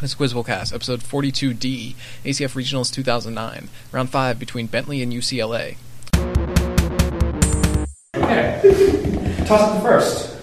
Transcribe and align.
This 0.00 0.14
Cast, 0.14 0.72
episode 0.72 1.00
42D, 1.00 1.94
ACF 2.24 2.54
Regionals 2.54 2.90
2009, 2.90 3.68
round 3.92 4.08
5 4.08 4.38
between 4.38 4.66
Bentley 4.66 5.02
and 5.02 5.12
UCLA. 5.12 5.76
Okay. 8.16 9.44
Toss 9.44 9.74
the 9.74 9.80
first. 9.82 10.38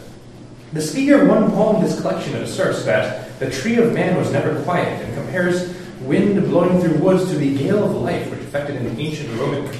The 0.73 0.81
speaker 0.83 1.25
one 1.25 1.49
poem 1.49 1.77
in 1.77 1.81
this 1.81 1.99
collection 1.99 2.35
asserts 2.35 2.85
that 2.85 3.39
the 3.39 3.49
tree 3.49 3.77
of 3.77 3.93
man 3.93 4.15
was 4.15 4.31
never 4.31 4.61
quiet 4.61 5.03
and 5.03 5.15
compares 5.15 5.75
wind 6.01 6.39
blowing 6.43 6.79
through 6.79 6.99
woods 6.99 7.27
to 7.31 7.35
the 7.35 7.57
gale 7.57 7.83
of 7.83 7.95
life 7.95 8.29
which 8.29 8.41
affected 8.41 8.75
an 8.75 8.99
ancient 8.99 9.39
Roman. 9.39 9.75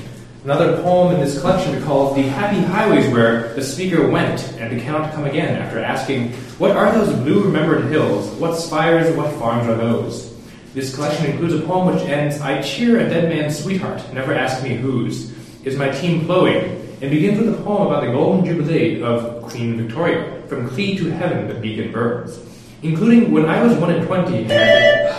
Another 0.48 0.82
poem 0.82 1.14
in 1.14 1.20
this 1.20 1.42
collection 1.42 1.84
called 1.84 2.16
the 2.16 2.22
happy 2.22 2.62
highways 2.62 3.12
where 3.12 3.54
the 3.56 3.62
speaker 3.62 4.10
went 4.10 4.54
and 4.54 4.82
cannot 4.82 5.14
come 5.14 5.26
again 5.26 5.62
after 5.62 5.78
asking, 5.78 6.32
What 6.58 6.72
are 6.72 6.90
those 6.90 7.14
blue 7.16 7.44
remembered 7.44 7.92
hills? 7.92 8.30
What 8.40 8.56
spires, 8.56 9.08
and 9.08 9.18
what 9.18 9.36
farms 9.40 9.68
are 9.68 9.76
those? 9.76 10.34
This 10.74 10.96
collection 10.96 11.26
includes 11.26 11.54
a 11.54 11.60
poem 11.60 11.94
which 11.94 12.02
ends, 12.06 12.40
I 12.40 12.62
cheer 12.62 12.98
a 13.02 13.10
dead 13.10 13.28
man's 13.28 13.62
sweetheart, 13.62 14.02
never 14.14 14.34
ask 14.34 14.64
me 14.64 14.78
whose. 14.78 15.34
Is 15.66 15.76
my 15.76 15.90
team 15.90 16.26
ploughing? 16.26 16.82
And 17.02 17.12
begins 17.12 17.40
with 17.40 17.54
a 17.54 17.64
poem 17.64 17.88
about 17.88 18.06
the 18.06 18.12
golden 18.14 18.46
jubilee 18.46 19.04
of 19.04 19.42
Queen 19.42 19.76
Victoria. 19.76 20.44
From 20.48 20.70
Clee 20.70 20.98
to 20.98 21.12
heaven 21.12 21.50
the 21.50 21.56
beacon 21.56 21.92
burns. 21.92 22.40
Including 22.84 23.34
when 23.34 23.48
I 23.48 23.62
was 23.62 23.76
one 23.76 23.92
and 23.92 24.08
twenty 24.08 24.50
and 24.50 25.14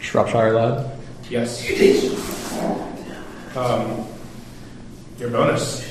Shropshire 0.00 0.52
lad. 0.52 1.00
Yes. 1.30 1.64
Um, 3.56 4.06
your 5.18 5.30
bonus. 5.30 5.88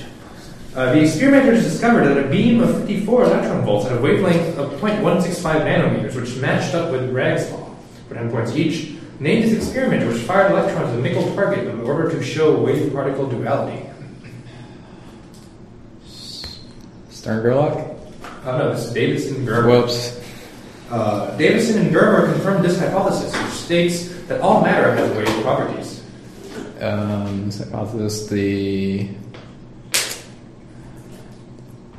Uh, 0.76 0.92
the 0.92 1.02
experimenters 1.02 1.64
discovered 1.64 2.06
that 2.06 2.26
a 2.26 2.28
beam 2.28 2.62
of 2.62 2.78
54 2.80 3.24
electron 3.24 3.64
volts 3.64 3.88
had 3.88 3.98
a 3.98 4.02
wavelength 4.02 4.58
of 4.58 4.72
0.165 4.82 5.62
nanometers, 5.62 6.16
which 6.16 6.36
matched 6.38 6.76
up 6.76 6.92
with 6.92 7.10
Bragg's 7.12 7.50
law 7.52 7.74
for 8.10 8.16
10 8.16 8.32
points 8.32 8.56
each. 8.56 8.96
Named 9.20 9.44
this 9.44 9.54
experiment, 9.54 10.12
which 10.12 10.22
fired 10.24 10.52
electrons 10.52 10.90
at 10.90 11.00
a 11.00 11.02
nickel 11.02 11.34
target 11.36 11.68
in 11.68 11.80
order 11.82 12.10
to 12.12 12.22
show 12.22 12.60
wave-particle 12.60 13.28
duality. 13.28 13.88
Stern 17.10 17.44
Gerlach. 17.44 17.96
Uh, 18.44 18.58
no, 18.58 18.74
this 18.74 18.88
is 18.88 18.94
Davisson 18.94 19.46
Germer. 19.46 19.82
Whoops. 19.82 20.20
Uh, 20.90 21.38
Davisson 21.38 21.78
and 21.80 21.96
Germer 21.96 22.34
confirmed 22.34 22.66
this 22.66 22.78
hypothesis, 22.78 23.34
which 23.42 23.54
states 23.54 24.10
that 24.28 24.42
all 24.42 24.62
matter 24.62 24.94
has 24.96 25.10
wave 25.16 25.44
properties. 25.44 25.83
Um, 26.84 27.46
this 27.46 27.60
hypothesis, 27.60 28.28
the 28.28 29.08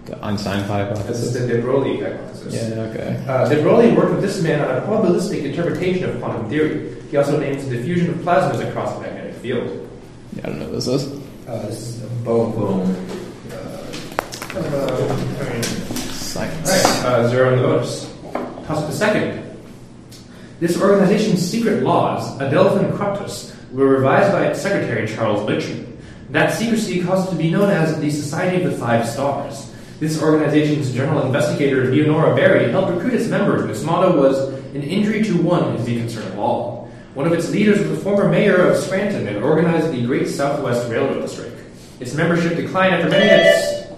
the 0.05 0.23
Einstein 0.23 0.59
This 0.59 0.65
is 0.65 0.69
hypothesis. 0.69 1.33
the 1.33 1.47
de 1.47 1.63
Broglie 1.63 2.01
hypothesis. 2.01 2.55
Yeah. 2.55 2.81
Okay. 2.83 3.25
Uh, 3.27 3.49
de 3.49 3.63
Broglie 3.63 3.93
worked 3.97 4.11
with 4.11 4.21
this 4.21 4.43
man 4.43 4.61
on 4.61 4.77
a 4.77 4.81
probabilistic 4.83 5.43
interpretation 5.45 6.11
of 6.11 6.21
quantum 6.21 6.51
theory. 6.51 7.01
He 7.11 7.17
also 7.17 7.41
names 7.41 7.67
the 7.67 7.77
diffusion 7.77 8.11
of 8.11 8.17
plasmas 8.17 8.61
across 8.69 8.95
the 8.97 9.01
magnetic 9.01 9.35
field. 9.37 9.89
Yeah, 10.37 10.43
I 10.45 10.47
don't 10.51 10.59
know 10.59 10.67
what 10.67 10.75
this 10.75 10.87
is. 10.89 11.21
Uh, 11.49 11.63
this 11.67 11.79
is 11.81 12.03
a 12.03 12.07
Bohm 12.23 12.53
poem. 12.53 12.81
Uh, 13.51 15.15
I 15.41 15.53
mean, 15.53 15.63
Science. 15.63 16.69
Alright, 16.69 17.05
uh, 17.07 17.29
zero 17.29 17.53
in 17.55 17.63
the 17.63 17.67
bonus. 17.67 18.13
Toss 18.67 18.85
the 18.87 18.93
second. 18.93 19.41
This 20.61 20.81
organization's 20.81 21.41
secret 21.41 21.83
laws, 21.83 22.39
Adelphon 22.41 22.93
Kruptos, 22.97 23.54
were 23.75 23.89
revised 23.89 24.33
by 24.33 24.47
its 24.47 24.63
secretary, 24.63 25.07
Charles 25.07 25.49
Litchman. 25.49 25.97
That 26.31 26.55
secrecy 26.55 27.03
caused 27.03 27.29
it 27.29 27.37
to 27.37 27.43
be 27.43 27.51
known 27.51 27.71
as 27.71 28.01
the 28.01 28.11
Society 28.11 28.63
of 28.63 28.71
the 28.71 28.79
Five 28.79 29.07
Stars. 29.07 29.73
This 30.01 30.21
organization's 30.23 30.93
general 30.93 31.25
investigator, 31.27 31.91
Leonora 31.91 32.35
Barry, 32.35 32.71
helped 32.71 32.93
recruit 32.93 33.15
its 33.15 33.29
members, 33.29 33.63
and 33.63 33.71
its 33.71 33.83
motto 33.83 34.19
was, 34.19 34.49
An 34.75 34.83
injury 34.83 35.23
to 35.25 35.37
one 35.41 35.77
is 35.77 35.85
the 35.85 35.99
concern 35.99 36.27
of 36.33 36.39
all. 36.39 36.91
One 37.15 37.27
of 37.27 37.33
its 37.33 37.51
leaders 37.51 37.79
was 37.79 37.91
the 37.91 37.97
former 37.97 38.29
mayor 38.29 38.71
of 38.71 38.77
Scranton 38.77 39.29
and 39.29 39.45
organized 39.45 39.93
the 39.93 40.05
Great 40.05 40.29
Southwest 40.29 40.91
Railroad 40.91 41.21
District. 41.21 41.57
Its 42.01 42.13
membership 42.15 42.57
declined 42.57 42.97
after 42.97 43.09
many 43.09 43.27
hits. 43.27 43.93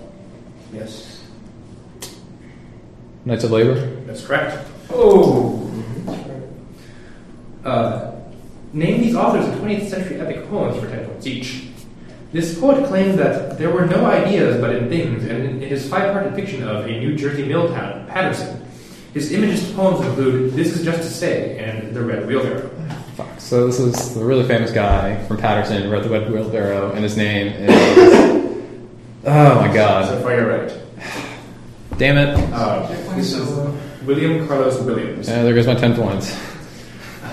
Yes. 0.72 1.22
Knights 3.24 3.44
of 3.44 3.50
Labor. 3.52 3.86
That's 4.04 4.24
correct. 4.24 4.66
Oh. 4.90 5.62
Uh, 7.64 8.15
name 8.76 9.00
these 9.00 9.14
authors 9.16 9.46
of 9.48 9.54
20th 9.54 9.88
century 9.88 10.20
epic 10.20 10.48
poems 10.48 10.78
for 10.78 10.88
10 10.88 11.06
points 11.06 11.26
each. 11.26 11.64
This 12.32 12.58
poet 12.58 12.86
claims 12.86 13.16
that 13.16 13.56
there 13.56 13.70
were 13.70 13.86
no 13.86 14.04
ideas 14.04 14.60
but 14.60 14.74
in 14.74 14.88
things, 14.88 15.24
and 15.24 15.44
in 15.44 15.60
his 15.60 15.88
five-part 15.88 16.28
depiction 16.28 16.62
of 16.62 16.84
a 16.84 16.88
New 17.00 17.16
Jersey 17.16 17.46
mill 17.46 17.68
town, 17.68 18.06
Paterson, 18.08 18.62
his 19.14 19.32
imagist 19.32 19.74
poems 19.74 20.04
include 20.06 20.52
This 20.52 20.76
Is 20.76 20.84
Just 20.84 21.02
to 21.02 21.08
Say 21.08 21.58
and 21.58 21.94
The 21.94 22.02
Red 22.04 22.26
Wheelbarrow. 22.26 22.68
Fuck. 23.14 23.40
So 23.40 23.66
this 23.66 23.80
is 23.80 24.14
the 24.14 24.22
really 24.22 24.46
famous 24.46 24.70
guy 24.70 25.24
from 25.24 25.38
Paterson 25.38 25.82
who 25.82 25.90
wrote 25.90 26.02
the 26.02 26.10
Red 26.10 26.30
Wheelbarrow, 26.30 26.92
and 26.92 27.02
his 27.02 27.16
name 27.16 27.48
is. 27.48 28.36
Oh 29.28 29.56
my 29.56 29.74
god. 29.74 30.06
So 30.06 30.20
far, 30.20 30.36
you're 30.36 30.46
right. 30.46 30.72
Damn 31.98 32.16
it! 32.16 32.52
Uh, 32.52 32.86
William 34.04 34.46
Carlos 34.46 34.80
Williams. 34.82 35.28
Yeah, 35.28 35.42
there 35.42 35.52
goes 35.52 35.66
my 35.66 35.74
ten 35.74 35.96
points. 35.96 36.32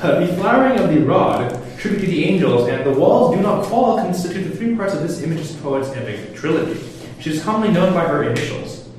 Uh, 0.03 0.19
the 0.19 0.27
flowering 0.33 0.77
of 0.77 0.89
the 0.89 0.99
rod, 0.99 1.49
tribute 1.77 2.01
to 2.01 2.07
the 2.07 2.25
angels, 2.25 2.67
and 2.67 2.85
the 2.85 2.91
walls 2.91 3.33
do 3.33 3.41
not 3.41 3.65
fall 3.65 3.95
constitute 3.95 4.43
the 4.43 4.53
three 4.53 4.75
parts 4.75 4.93
of 4.93 5.01
this 5.01 5.21
imagist 5.21 5.63
poet's 5.63 5.91
epic 5.91 6.35
trilogy. 6.35 6.77
She 7.21 7.29
is 7.29 7.41
commonly 7.41 7.73
known 7.73 7.93
by 7.93 8.03
her 8.03 8.23
initials. 8.23 8.89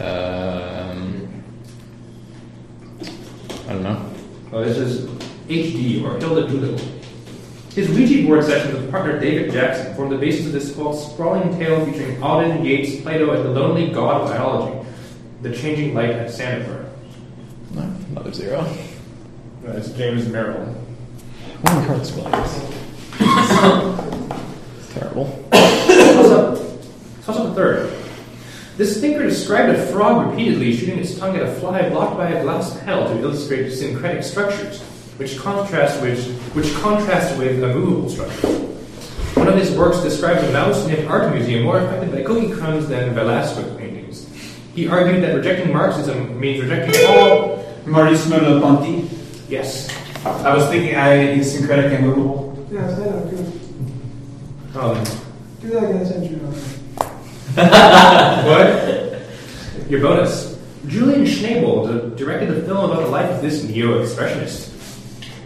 Um, 0.00 1.44
I 3.68 3.72
don't 3.74 3.82
know. 3.82 4.10
Uh, 4.50 4.60
this 4.62 4.78
is 4.78 5.10
HD, 5.46 6.02
or 6.02 6.18
Hilda 6.18 6.48
Doolittle. 6.48 6.88
His 7.74 7.90
Ouija 7.90 8.26
board 8.26 8.44
sessions 8.44 8.72
with 8.72 8.90
partner 8.90 9.20
David 9.20 9.52
Jackson 9.52 9.94
form 9.94 10.08
the 10.08 10.16
basis 10.16 10.46
of 10.46 10.52
this 10.52 10.74
quote, 10.74 10.96
sprawling 10.96 11.58
tale 11.58 11.84
featuring 11.84 12.16
Auden, 12.22 12.64
Yeats, 12.64 13.02
Plato, 13.02 13.30
and 13.32 13.44
the 13.44 13.50
lonely 13.50 13.92
god 13.92 14.22
of 14.22 14.28
biology, 14.30 14.88
the 15.42 15.54
changing 15.54 15.92
light 15.92 16.12
at 16.12 16.28
Sandover. 16.28 16.88
No, 17.74 17.82
another 18.08 18.32
zero. 18.32 18.66
Uh, 19.66 19.70
it's 19.78 19.88
James 19.92 20.28
Merrill. 20.28 20.62
One 21.62 21.78
of 21.78 21.86
Carlos 21.86 22.12
Williams. 22.12 22.50
It's 24.78 24.92
terrible. 24.92 25.48
Toss 25.50 26.30
up, 26.30 26.58
toss 27.24 27.38
up 27.38 27.46
a 27.46 27.54
third. 27.54 27.90
This 28.76 29.00
thinker 29.00 29.22
described 29.22 29.70
a 29.70 29.86
frog 29.86 30.28
repeatedly 30.28 30.76
shooting 30.76 30.98
its 30.98 31.18
tongue 31.18 31.34
at 31.36 31.44
a 31.44 31.54
fly 31.54 31.88
blocked 31.88 32.18
by 32.18 32.28
a 32.28 32.42
glass 32.42 32.78
panel 32.80 33.08
to 33.08 33.18
illustrate 33.22 33.70
syncretic 33.70 34.22
structures, 34.22 34.82
which 35.16 35.38
contrast 35.38 36.02
with 36.02 36.28
which 36.52 36.70
contrast 36.74 37.38
with 37.38 37.64
a 37.64 37.68
movable 37.68 38.10
structure. 38.10 38.48
One 39.34 39.48
of 39.48 39.54
his 39.56 39.74
works 39.78 40.02
describes 40.02 40.42
a 40.46 40.52
mouse 40.52 40.84
in 40.86 40.94
an 40.94 41.08
art 41.08 41.32
museum 41.32 41.62
more 41.64 41.78
affected 41.78 42.12
by 42.12 42.22
cookie 42.22 42.52
crumbs 42.52 42.86
than 42.86 43.14
Velasquez 43.14 43.78
paintings. 43.78 44.28
He 44.74 44.88
argued 44.88 45.22
that 45.22 45.34
rejecting 45.34 45.72
Marxism 45.72 46.38
means 46.38 46.62
rejecting 46.62 47.06
all. 47.06 47.64
Maurice 47.86 48.26
Merleau-Ponty. 48.26 49.23
Yes. 49.48 49.88
I 50.24 50.54
was 50.54 50.68
thinking 50.68 50.96
I 50.96 51.34
he's 51.34 51.52
syncretic 51.52 51.92
and 51.92 52.06
movable. 52.06 52.66
Yeah, 52.70 52.86
I 52.86 52.98
know, 52.98 53.28
good. 53.30 53.46
Um, 54.76 55.04
Do 55.60 55.68
that 55.68 55.84
again, 55.90 56.06
send 56.06 56.30
you 56.30 56.36
What? 57.54 58.70
Your 59.90 60.00
bonus. 60.00 60.58
Julian 60.86 61.24
Schnabel 61.24 62.10
di- 62.10 62.16
directed 62.16 62.50
a 62.50 62.62
film 62.62 62.90
about 62.90 63.02
the 63.02 63.08
life 63.08 63.30
of 63.30 63.42
this 63.42 63.62
neo-expressionist. 63.64 64.70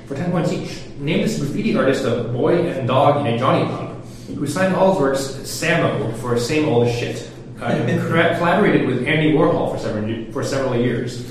For 0.06 0.14
10 0.14 0.30
points 0.30 0.52
each. 0.52 0.80
Name 0.98 1.22
this 1.22 1.38
graffiti 1.38 1.76
artist 1.76 2.04
of 2.04 2.32
Boy 2.32 2.66
and 2.68 2.88
Dog 2.88 3.26
in 3.26 3.34
a 3.34 3.38
Johnny 3.38 3.66
Pump, 3.66 4.04
who 4.26 4.46
signed 4.46 4.74
all 4.74 4.92
his 4.92 5.00
works 5.00 5.20
Samo 5.48 6.16
for 6.18 6.38
Same 6.38 6.68
Old 6.68 6.88
Shit. 6.88 7.30
Uh, 7.60 7.64
and 7.64 8.00
collaborated 8.00 8.86
with 8.86 9.06
Andy 9.06 9.32
Warhol 9.32 9.72
for 9.72 9.78
several, 9.78 10.32
for 10.32 10.42
several 10.42 10.76
years. 10.76 11.24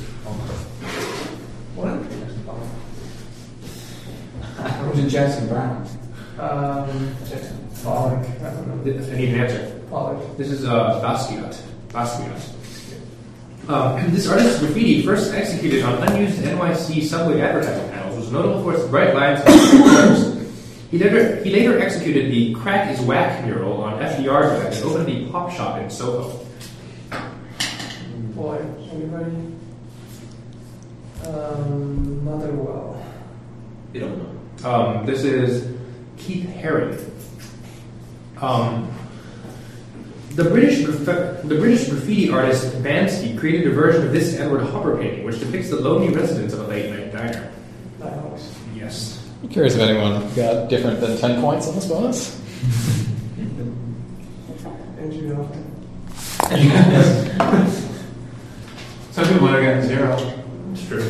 What? 1.75 1.99
Or 5.07 5.09
Jackson 5.09 5.47
Brown? 5.47 5.87
Um, 6.37 7.15
Pollock. 7.81 8.19
I 8.41 8.49
don't 8.49 8.85
know. 8.85 8.91
I 8.91 9.15
need 9.15 9.29
an 9.29 9.39
answer. 9.39 9.81
Pollock. 9.89 10.35
This 10.35 10.49
is 10.49 10.65
uh, 10.65 11.01
Basquiat. 11.01 11.61
Basquiat. 11.87 13.69
Um, 13.69 14.11
this 14.11 14.27
artist's 14.27 14.59
graffiti, 14.59 15.03
first 15.03 15.33
executed 15.33 15.83
on 15.83 16.03
unused 16.09 16.39
NYC 16.41 17.03
subway 17.03 17.39
advertising 17.39 17.89
panels, 17.89 18.17
was 18.17 18.31
notable 18.33 18.61
for 18.61 18.73
its 18.73 18.85
bright 18.87 19.15
lines 19.15 19.39
and 19.45 19.81
colors. 19.81 20.51
He 20.91 20.97
later, 20.97 21.41
he 21.41 21.51
later 21.51 21.79
executed 21.79 22.29
the 22.29 22.53
Crack 22.55 22.91
is 22.91 22.99
Whack 22.99 23.45
mural 23.45 23.81
on 23.81 24.01
FDR 24.01 24.25
Drive 24.25 24.73
and 24.73 24.83
opened 24.83 25.05
the 25.05 25.31
Pop 25.31 25.53
Shop 25.53 25.79
in 25.81 25.89
Soho. 25.89 26.45
Boy, 28.35 28.57
anybody? 28.91 29.53
Um, 31.25 32.25
Motherwell. 32.25 33.01
You 33.93 34.01
don't 34.01 34.17
know. 34.17 34.36
Um, 34.67 35.05
this 35.05 35.23
is 35.23 35.65
Keith 36.17 36.45
Haring. 36.49 36.99
Um, 38.41 38.91
The 40.35 40.43
British, 40.43 40.83
graf- 40.83 41.41
the 41.43 41.55
British 41.55 41.87
graffiti 41.89 42.29
artist 42.29 42.73
Banksy 42.83 43.35
created 43.39 43.65
a 43.67 43.71
version 43.71 44.05
of 44.05 44.11
this 44.11 44.37
Edward 44.37 44.61
Hopper 44.65 44.97
painting, 44.97 45.23
which 45.23 45.39
depicts 45.39 45.69
the 45.69 45.77
lonely 45.77 46.13
residents 46.13 46.53
of 46.53 46.59
a 46.59 46.67
late 46.67 46.91
night 46.91 47.11
diner. 47.13 47.49
Nice. 47.99 48.53
Yes. 48.75 49.25
I'm 49.41 49.47
curious 49.49 49.73
if 49.75 49.81
anyone 49.81 50.21
got 50.35 50.67
different 50.69 50.99
than 50.99 51.17
10 51.17 51.41
points 51.41 51.67
on 51.69 51.75
this 51.75 51.85
bonus. 51.85 52.39
Engineering. 54.99 55.49
Some 59.11 59.25
people 59.25 59.47
might 59.47 59.63
have 59.63 59.63
gotten 59.63 59.87
zero. 59.87 60.17
It's 60.73 60.85
true. 60.87 61.05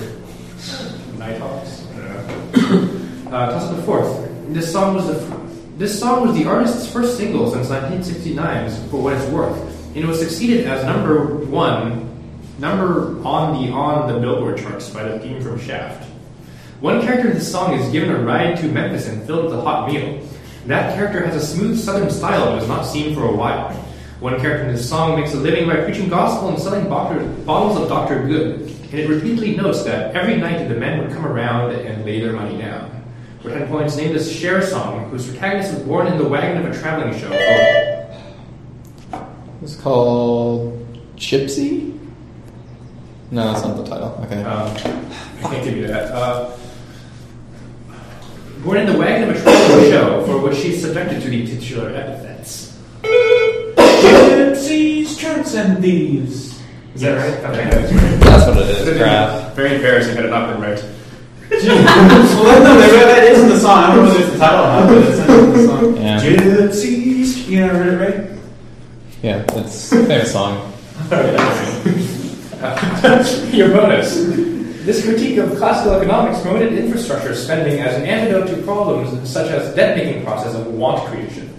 Nighthawks. 1.17 1.85
I 1.91 1.95
don't 1.97 2.91
know. 2.93 2.96
Uh, 3.31 3.81
fourth. 3.83 4.29
This 4.53 4.71
song 4.71 4.95
was 4.95 5.07
the 5.07 5.37
this 5.77 5.99
song 5.99 6.25
was 6.25 6.37
the 6.37 6.45
artist's 6.45 6.89
first 6.89 7.17
single 7.17 7.51
since 7.51 7.69
1969, 7.69 8.89
for 8.89 9.01
what 9.01 9.13
it's 9.13 9.29
worth, 9.29 9.57
and 9.87 9.97
it 9.97 10.05
was 10.05 10.17
succeeded 10.17 10.65
as 10.65 10.85
number 10.85 11.35
one, 11.45 12.09
number 12.57 13.21
on 13.25 13.61
the 13.61 13.69
on 13.73 14.11
the 14.11 14.17
Billboard 14.17 14.57
charts 14.57 14.89
by 14.89 15.03
the 15.03 15.19
theme 15.19 15.41
from 15.41 15.59
Shaft. 15.59 16.07
One 16.79 17.01
character 17.01 17.27
in 17.27 17.33
this 17.33 17.51
song 17.51 17.73
is 17.77 17.91
given 17.91 18.11
a 18.11 18.19
ride 18.23 18.57
to 18.59 18.67
Memphis 18.67 19.09
and 19.09 19.21
filled 19.27 19.45
with 19.45 19.55
a 19.55 19.61
hot 19.61 19.91
meal. 19.91 20.25
That 20.67 20.95
character 20.95 21.25
has 21.25 21.35
a 21.35 21.45
smooth 21.45 21.77
southern 21.77 22.09
style 22.09 22.47
and 22.47 22.55
was 22.55 22.67
not 22.69 22.83
seen 22.83 23.13
for 23.13 23.25
a 23.25 23.35
while. 23.35 23.73
One 24.21 24.39
character 24.39 24.69
in 24.69 24.73
this 24.73 24.87
song 24.87 25.19
makes 25.19 25.33
a 25.33 25.37
living 25.37 25.67
by 25.67 25.83
preaching 25.83 26.07
gospel 26.07 26.47
and 26.47 26.57
selling 26.57 26.87
bottles 26.87 27.77
of 27.77 27.89
Dr. 27.89 28.25
Good, 28.25 28.61
and 28.61 28.93
it 28.93 29.09
repeatedly 29.09 29.57
notes 29.57 29.83
that 29.83 30.15
every 30.15 30.37
night 30.37 30.69
the 30.69 30.75
men 30.75 30.99
would 30.99 31.11
come 31.11 31.27
around 31.27 31.73
and 31.73 32.05
lay 32.05 32.21
their 32.21 32.31
money 32.31 32.57
down. 32.57 32.96
For 33.47 33.53
10 33.53 33.67
points, 33.69 33.95
name 33.95 34.11
this 34.11 34.29
Cher 34.29 34.61
song, 34.61 35.09
whose 35.09 35.29
protagonist 35.29 35.73
was 35.73 35.81
born 35.83 36.07
in 36.07 36.17
the 36.17 36.27
wagon 36.27 36.65
of 36.65 36.75
a 36.75 36.77
traveling 36.77 37.17
show. 37.17 37.29
Oh, 39.13 39.25
It's 39.61 39.77
called 39.77 40.85
Gypsy? 41.15 41.97
No, 43.31 43.53
that's 43.53 43.63
not 43.65 43.77
the 43.77 43.85
title. 43.85 44.19
Okay. 44.25 44.43
um, 44.43 44.69
I 44.75 45.41
can't 45.43 45.63
give 45.63 45.77
you 45.77 45.87
that. 45.87 46.11
Uh, 46.11 46.57
born 48.65 48.79
in 48.79 48.91
the 48.91 48.97
wagon 48.99 49.29
of 49.29 49.37
a 49.37 49.41
traveling 49.41 49.91
show, 49.91 50.25
for 50.25 50.39
which 50.39 50.57
she's 50.57 50.81
subjected 50.81 51.21
to 51.21 51.29
the 51.29 51.47
titular 51.47 51.89
epithets. 51.91 52.77
Gypsies, 53.03 55.17
tramps, 55.17 55.55
and 55.55 55.81
thieves. 55.81 56.61
Is 56.95 57.01
that 57.01 57.15
right? 57.15 57.49
Okay, 57.49 57.69
that's 57.69 57.93
right. 57.93 58.19
That's 58.19 58.45
what 58.45 58.57
it 58.57 58.69
is, 58.87 58.97
crap. 58.97 59.53
Very 59.55 59.75
embarrassing 59.75 60.17
had 60.17 60.25
it 60.25 60.31
not 60.31 60.51
been 60.51 60.61
right. 60.61 60.96
Well, 61.65 62.63
no, 62.63 62.79
they 62.79 62.91
read 62.91 63.07
that 63.07 63.23
is 63.23 63.39
in 63.43 63.49
the 63.49 63.59
song. 63.59 63.83
I 63.83 63.95
don't 63.95 64.05
know 64.05 64.11
whether 64.11 64.23
it's 64.23 64.31
the 64.33 64.37
title 64.37 64.59
or 64.59 64.67
not, 64.67 64.87
but 64.87 64.97
it's 64.97 65.19
in 65.19 65.25
the 65.53 65.61
song. 65.67 65.97
Yeah. 65.97 66.19
Gypsies. 66.19 67.47
You 67.47 67.59
never 67.61 67.79
read 67.79 67.93
it 67.93 67.97
right? 67.97 68.39
Yeah, 69.23 69.43
that's 69.43 69.91
a 69.91 70.05
famous 70.05 70.31
song. 70.31 70.73
Your 73.53 73.69
bonus. 73.69 74.15
This 74.85 75.03
critique 75.03 75.37
of 75.37 75.55
classical 75.57 75.93
economics 75.95 76.41
promoted 76.41 76.73
infrastructure 76.73 77.35
spending 77.35 77.79
as 77.81 77.95
an 77.95 78.05
antidote 78.05 78.47
to 78.49 78.61
problems 78.63 79.29
such 79.29 79.51
as 79.51 79.75
debt-making 79.75 80.23
process 80.23 80.55
of 80.55 80.67
want 80.67 81.03
creation. 81.09 81.53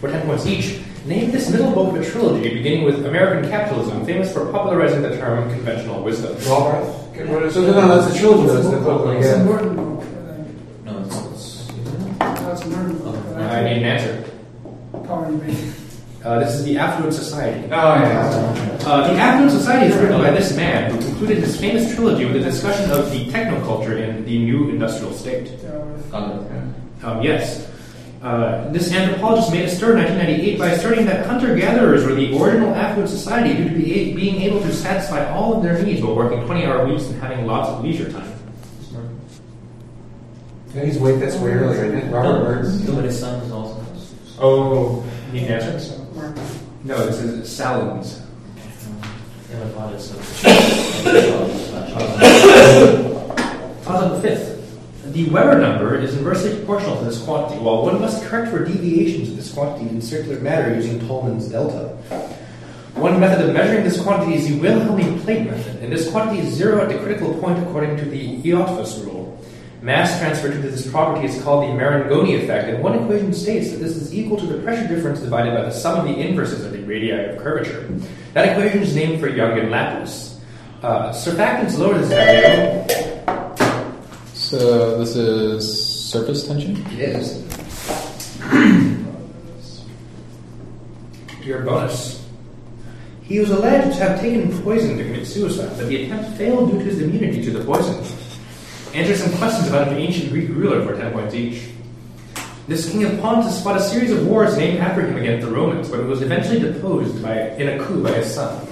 For 0.00 0.10
10 0.10 0.26
points 0.26 0.46
each, 0.46 0.80
name 1.06 1.30
this 1.30 1.48
middle 1.50 1.70
book 1.72 1.94
of 1.94 2.02
a 2.02 2.04
trilogy 2.10 2.50
beginning 2.52 2.84
with 2.84 3.06
American 3.06 3.48
capitalism, 3.50 4.04
famous 4.04 4.32
for 4.32 4.50
popularizing 4.52 5.02
the 5.02 5.16
term 5.16 5.48
conventional 5.50 6.02
wisdom. 6.02 6.36
Robert. 6.48 7.03
Get 7.14 7.28
rid 7.28 7.52
So, 7.52 7.60
no, 7.60 7.72
no, 7.72 7.96
that's 7.96 8.12
the 8.12 8.18
trilogy. 8.18 8.52
That's 8.52 8.70
the 8.70 8.76
book. 8.78 9.16
It's 9.16 9.26
Yeah. 9.26 9.44
Merton 9.44 9.76
book. 9.76 10.04
No, 10.84 10.98
it's, 10.98 11.16
it's 11.16 11.70
think. 11.70 12.18
That's 12.18 12.66
Merton 12.66 12.98
book. 12.98 13.16
I 13.36 13.62
need 13.62 13.76
an 13.78 13.84
answer. 13.84 14.24
Pardon 15.06 15.46
me. 15.46 15.72
Uh, 16.24 16.40
this 16.40 16.54
is 16.54 16.64
the 16.64 16.76
Affluent 16.76 17.14
Society. 17.14 17.66
Oh, 17.66 17.68
yeah. 17.70 18.78
Uh, 18.84 19.12
the 19.12 19.18
Affluent 19.20 19.52
Society 19.52 19.92
is 19.92 20.00
written 20.00 20.18
by 20.18 20.32
this 20.32 20.56
man 20.56 20.90
who 20.90 20.98
concluded 20.98 21.38
his 21.38 21.60
famous 21.60 21.94
trilogy 21.94 22.24
with 22.24 22.36
a 22.36 22.40
discussion 22.40 22.90
of 22.90 23.10
the 23.12 23.26
technoculture 23.26 23.96
in 24.00 24.24
the 24.24 24.38
new 24.38 24.70
industrial 24.70 25.12
state. 25.12 25.52
Um, 26.12 27.22
yes. 27.22 27.70
Uh, 28.24 28.72
this 28.72 28.90
anthropologist 28.90 29.52
made 29.52 29.66
a 29.66 29.68
stir 29.68 29.92
in 29.92 29.98
1998 29.98 30.58
by 30.58 30.70
asserting 30.70 31.04
that 31.04 31.26
hunter-gatherers 31.26 32.06
were 32.06 32.14
the 32.14 32.34
original 32.40 32.74
affluent 32.74 33.10
society 33.10 33.54
due 33.54 33.68
to 33.68 33.74
be, 33.74 34.14
being 34.14 34.40
able 34.40 34.62
to 34.62 34.72
satisfy 34.72 35.30
all 35.30 35.54
of 35.54 35.62
their 35.62 35.82
needs 35.82 36.00
while 36.00 36.14
working 36.14 36.38
20-hour 36.40 36.86
weeks 36.88 37.04
and 37.04 37.20
having 37.20 37.46
lots 37.46 37.68
of 37.68 37.84
leisure 37.84 38.10
time. 38.10 38.32
Yeah, 40.74 40.86
he's 40.86 40.98
way, 40.98 41.16
that's 41.18 41.36
way 41.36 41.52
earlier, 41.52 41.84
isn't 41.84 41.98
it? 41.98 42.10
Robert 42.10 42.44
Burns. 42.44 42.88
Nobody's 42.88 43.20
son 43.20 43.42
is 43.42 43.52
also. 43.52 43.84
Oh, 44.40 45.04
need 45.30 45.42
an 45.42 45.60
answer? 45.60 46.00
No, 46.82 47.04
this 47.04 47.20
is 47.20 47.46
Sahlins. 47.46 48.22
Yeah, 49.50 49.64
my 49.64 49.70
father's 49.72 50.02
son. 50.02 50.18
The 53.84 54.20
fifth. 54.22 54.53
The 55.06 55.28
Weber 55.28 55.60
number 55.60 55.96
is 55.98 56.16
inversely 56.16 56.56
proportional 56.56 56.98
to 56.98 57.04
this 57.04 57.22
quantity, 57.22 57.60
while 57.60 57.82
one 57.82 58.00
must 58.00 58.24
correct 58.24 58.50
for 58.50 58.64
deviations 58.64 59.28
of 59.28 59.36
this 59.36 59.52
quantity 59.52 59.90
in 59.90 60.00
circular 60.00 60.40
matter 60.40 60.74
using 60.74 60.98
Tolman's 61.06 61.48
delta. 61.48 61.88
One 62.94 63.20
method 63.20 63.46
of 63.46 63.54
measuring 63.54 63.84
this 63.84 64.00
quantity 64.00 64.36
is 64.36 64.48
the 64.48 64.58
Wilhelmy 64.58 65.22
plate 65.22 65.44
method, 65.44 65.82
and 65.82 65.92
this 65.92 66.10
quantity 66.10 66.40
is 66.40 66.54
zero 66.54 66.80
at 66.80 66.88
the 66.88 66.98
critical 67.00 67.34
point 67.34 67.58
according 67.58 67.98
to 67.98 68.06
the 68.06 68.40
Eötvös 68.42 69.04
rule. 69.04 69.38
Mass 69.82 70.18
transfer 70.18 70.48
due 70.48 70.62
to 70.62 70.70
this 70.70 70.90
property 70.90 71.26
is 71.26 71.42
called 71.42 71.64
the 71.64 71.74
Marangoni 71.78 72.42
effect, 72.42 72.70
and 72.70 72.82
one 72.82 72.94
equation 72.94 73.34
states 73.34 73.72
that 73.72 73.78
this 73.78 73.96
is 73.96 74.14
equal 74.14 74.38
to 74.38 74.46
the 74.46 74.62
pressure 74.62 74.88
difference 74.88 75.20
divided 75.20 75.54
by 75.54 75.62
the 75.62 75.70
sum 75.70 76.00
of 76.00 76.06
the 76.06 76.18
inverses 76.18 76.64
of 76.64 76.72
the 76.72 76.82
radii 76.84 77.10
of 77.10 77.42
curvature. 77.42 77.86
That 78.32 78.56
equation 78.56 78.82
is 78.82 78.96
named 78.96 79.20
for 79.20 79.28
Young 79.28 79.58
and 79.58 79.70
Laplace. 79.70 80.40
Uh, 80.82 81.10
surfactants 81.10 81.76
lower 81.76 81.98
this 81.98 82.08
value. 82.08 83.13
So 84.44 84.98
this 84.98 85.16
is 85.16 86.10
surface 86.10 86.46
tension? 86.46 86.76
It 86.92 87.00
is. 87.00 87.42
Your 91.42 91.62
bonus. 91.62 92.28
He 93.22 93.40
was 93.40 93.48
alleged 93.48 93.96
to 93.96 94.04
have 94.04 94.20
taken 94.20 94.62
poison 94.62 94.98
to 94.98 95.04
commit 95.04 95.26
suicide, 95.26 95.70
but 95.78 95.88
the 95.88 96.04
attempt 96.04 96.36
failed 96.36 96.70
due 96.70 96.78
to 96.78 96.84
his 96.84 97.00
immunity 97.00 97.42
to 97.42 97.52
the 97.52 97.64
poison. 97.64 97.94
Answer 98.92 99.16
some 99.16 99.34
questions 99.38 99.68
about 99.68 99.88
an 99.88 99.96
ancient 99.96 100.30
Greek 100.30 100.50
ruler 100.50 100.84
for 100.84 100.94
10 100.94 101.14
points 101.14 101.34
each. 101.34 101.70
This 102.68 102.92
king 102.92 103.04
of 103.04 103.18
Pontus 103.22 103.64
fought 103.64 103.78
a 103.78 103.82
series 103.82 104.12
of 104.12 104.26
wars 104.26 104.58
named 104.58 104.78
after 104.78 105.06
him 105.06 105.16
against 105.16 105.46
the 105.46 105.52
Romans, 105.52 105.88
but 105.88 106.04
was 106.04 106.20
eventually 106.20 106.60
deposed 106.60 107.22
by, 107.22 107.48
in 107.52 107.80
a 107.80 107.82
coup 107.82 108.02
by 108.02 108.12
his 108.12 108.34
son. 108.34 108.68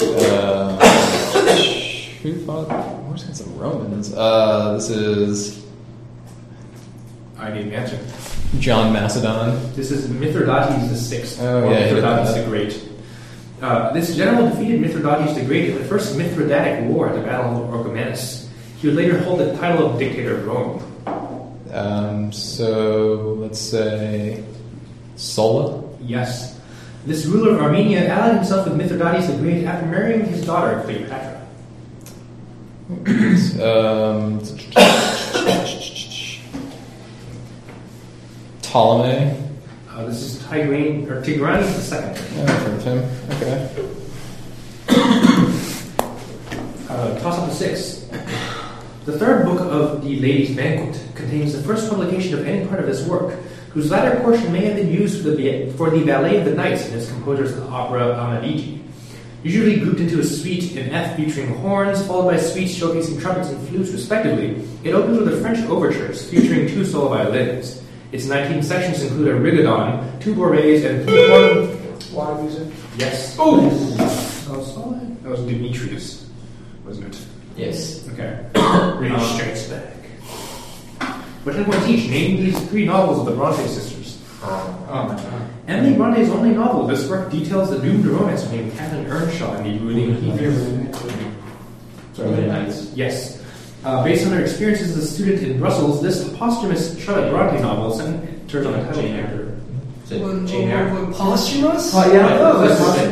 Uh, 0.00 0.78
who 2.22 2.46
fought 2.46 3.01
wars 3.12 3.22
against 3.22 3.44
the 3.44 3.50
Romans? 3.52 4.12
Uh, 4.14 4.72
this 4.74 4.90
is 4.90 5.64
I 7.38 7.52
need 7.52 7.66
an 7.66 7.72
answer. 7.74 7.98
John 8.58 8.92
Macedon. 8.92 9.72
This 9.74 9.90
is 9.90 10.08
Mithridates 10.08 10.88
the 10.90 10.96
Sixth, 10.96 11.40
Oh, 11.40 11.64
or 11.64 11.72
yeah, 11.72 11.78
he 11.88 11.94
did 11.94 12.02
Mithridates 12.02 12.34
that. 12.34 12.44
the 12.44 12.48
Great. 12.50 12.88
Uh, 13.60 13.92
this 13.92 14.14
general 14.16 14.48
defeated 14.48 14.80
Mithridates 14.80 15.34
the 15.34 15.44
Great 15.44 15.70
in 15.70 15.78
the 15.78 15.84
First 15.84 16.16
Mithridatic 16.16 16.86
War 16.86 17.08
at 17.08 17.14
the 17.14 17.22
Battle 17.22 17.62
of 17.64 17.70
Orchomenus. 17.86 18.48
He 18.78 18.86
would 18.88 18.96
later 18.96 19.18
hold 19.22 19.40
the 19.40 19.56
title 19.56 19.90
of 19.92 19.98
dictator 19.98 20.36
of 20.38 20.46
Rome. 20.46 21.58
Um, 21.72 22.32
so 22.32 23.34
let's 23.40 23.60
say 23.60 24.44
Sulla. 25.16 25.82
Yes. 26.00 26.60
This 27.06 27.24
ruler 27.26 27.54
of 27.56 27.60
Armenia 27.62 28.06
allied 28.08 28.36
himself 28.36 28.68
with 28.68 28.76
Mithridates 28.76 29.26
the 29.28 29.36
Great 29.38 29.64
after 29.64 29.86
marrying 29.86 30.24
his 30.26 30.44
daughter 30.44 30.80
Cleopatra. 30.84 31.31
Um, 32.90 34.40
Ptolemy. 38.62 39.38
Uh, 39.88 40.06
this 40.06 40.22
is 40.22 40.42
Tigranes 40.42 41.08
or 41.08 41.22
Tigranes 41.22 41.74
the 41.74 41.80
Second. 41.80 42.36
Yeah, 42.36 42.42
I've 42.42 42.62
heard 42.62 42.74
of 42.74 42.84
him. 42.84 42.98
Okay. 43.30 43.88
Uh, 46.88 47.18
toss 47.20 47.38
up 47.38 47.48
the 47.48 47.54
six. 47.54 48.08
The 49.04 49.18
third 49.18 49.44
book 49.46 49.60
of 49.60 50.02
the 50.04 50.20
Ladies' 50.20 50.56
Banquet 50.56 51.00
contains 51.14 51.52
the 51.52 51.62
first 51.62 51.88
publication 51.88 52.34
of 52.38 52.46
any 52.46 52.66
part 52.66 52.80
of 52.80 52.86
this 52.86 53.06
work, 53.06 53.38
whose 53.70 53.90
latter 53.90 54.20
portion 54.20 54.52
may 54.52 54.64
have 54.64 54.76
been 54.76 54.92
used 54.92 55.22
for 55.22 55.30
the, 55.30 55.72
for 55.72 55.90
the 55.90 56.04
Ballet 56.04 56.38
of 56.38 56.44
the 56.44 56.54
Knights 56.54 56.88
in 56.88 56.94
its 56.98 57.10
composer's 57.10 57.58
opera 57.58 58.14
Amadigi. 58.14 58.81
Usually 59.42 59.80
grouped 59.80 59.98
into 59.98 60.20
a 60.20 60.24
suite 60.24 60.76
in 60.76 60.90
F 60.90 61.16
featuring 61.16 61.48
horns, 61.58 62.06
followed 62.06 62.30
by 62.30 62.36
suites 62.36 62.74
showcasing 62.78 63.20
trumpets 63.20 63.48
and 63.50 63.68
flutes 63.68 63.90
respectively, 63.90 64.62
it 64.84 64.94
opens 64.94 65.18
with 65.18 65.34
a 65.34 65.40
French 65.40 65.58
overtures 65.68 66.30
featuring 66.30 66.68
two 66.68 66.84
solo 66.84 67.08
violins. 67.08 67.82
Its 68.12 68.26
19 68.26 68.62
sections 68.62 69.02
include 69.02 69.28
a 69.28 69.32
rigodon, 69.40 70.20
two 70.20 70.34
bourrées, 70.34 70.84
and 70.88 71.04
three 71.08 71.28
horn. 71.28 71.66
Why 72.12 72.40
music? 72.40 72.68
Yes. 72.98 73.36
Oh! 73.38 73.68
That 75.22 75.30
was 75.30 75.40
Demetrius, 75.40 76.28
wasn't 76.84 77.14
it? 77.14 77.20
Yes. 77.56 78.08
Okay. 78.10 78.46
Read 78.98 79.20
strikes 79.20 79.66
back. 79.68 79.94
But 81.44 81.54
10 81.54 81.64
points 81.64 81.88
each. 81.88 82.08
Name 82.10 82.36
these 82.36 82.68
three 82.68 82.84
novels 82.84 83.18
of 83.20 83.26
the 83.26 83.32
Bronte 83.32 83.66
sisters. 83.66 83.91
My 84.42 84.48
god. 84.88 85.48
Emily 85.68 85.94
Bronte's 85.96 86.28
only 86.30 86.50
novel, 86.50 86.86
this 86.86 87.08
work 87.08 87.30
details 87.30 87.70
the 87.70 87.78
doomed 87.78 88.04
romance 88.04 88.42
between 88.44 88.72
Catherine 88.72 89.06
Earnshaw 89.06 89.54
and 89.54 89.66
the 89.66 89.78
brooding 89.78 90.16
Heath. 90.16 90.40
Really 92.18 92.46
nice. 92.46 92.92
Yes. 92.94 93.42
Uh, 93.84 94.02
based 94.04 94.26
on 94.26 94.32
her 94.32 94.40
experiences 94.42 94.96
as 94.96 95.04
a 95.04 95.06
student 95.06 95.42
in 95.42 95.58
Brussels, 95.58 96.02
this 96.02 96.28
posthumous 96.36 96.98
Charlotte 97.02 97.30
Bronte 97.30 97.60
novel 97.62 97.90
centers 97.92 98.66
on 98.66 98.74
a 98.74 98.84
title 98.84 99.02
Jane 99.02 99.14
Eyre. 99.16 99.26
character. 99.26 99.48
Is 100.44 100.50
Jane 100.50 100.68
Eyre? 100.68 101.06
Posthumous? 101.12 101.92
Oh, 101.94 102.12
yeah. 102.12 102.38
Oh, 102.40 102.66
That's 102.66 102.78
that's 102.80 103.10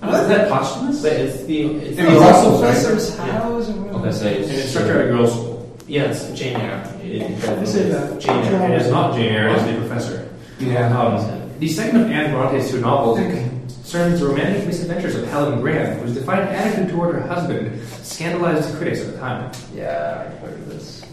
what- 0.00 0.14
Is 0.22 0.28
that 0.28 0.48
posthumous? 0.48 1.02
But 1.02 1.12
it's 1.12 1.42
the 1.44 1.62
it's 1.64 1.98
In 1.98 2.04
the 2.06 2.10
the 2.12 2.18
Brussels, 2.18 2.62
right? 2.62 2.70
Professor's 2.72 3.16
Yeah. 3.16 3.24
house 3.26 3.68
or 3.68 3.72
what? 3.72 3.94
Okay, 4.02 4.12
so 4.12 4.26
An 4.26 4.32
it's 4.34 4.50
instructor 4.64 5.00
at 5.00 5.06
a 5.06 5.08
girls' 5.08 5.32
school. 5.32 5.76
Yeah, 5.86 6.02
it's 6.04 6.30
Jane 6.38 6.56
Eyre. 6.56 6.94
It, 7.08 7.22
it, 7.22 7.62
Is 7.62 7.74
it, 7.74 7.94
uh, 7.94 8.18
Jane 8.20 8.44
Eyre? 8.44 8.72
It 8.72 8.82
is 8.82 8.90
not 8.90 9.14
Jane 9.14 9.32
Eyre, 9.34 9.48
it 9.48 9.56
is 9.58 9.64
the 9.64 9.72
professor. 9.86 10.28
Yeah. 10.58 10.98
Um, 10.98 11.48
the 11.58 11.68
second 11.68 12.02
of 12.02 12.10
Anne 12.10 12.30
Bronte's 12.32 12.70
two 12.70 12.80
novels 12.80 13.18
concerns 13.18 14.20
the 14.20 14.26
romantic 14.28 14.66
misadventures 14.66 15.14
of 15.16 15.26
Helen 15.28 15.60
Graham, 15.60 15.98
whose 16.00 16.14
defiant 16.14 16.50
attitude 16.50 16.90
toward 16.90 17.14
her 17.14 17.26
husband 17.26 17.80
scandalized 18.02 18.76
critics 18.76 19.00
at 19.00 19.12
the 19.12 19.18
time. 19.18 19.50
Yeah, 19.74 20.26
I've 20.30 20.38
heard 20.40 20.54
of 20.54 20.68
this. 20.68 21.04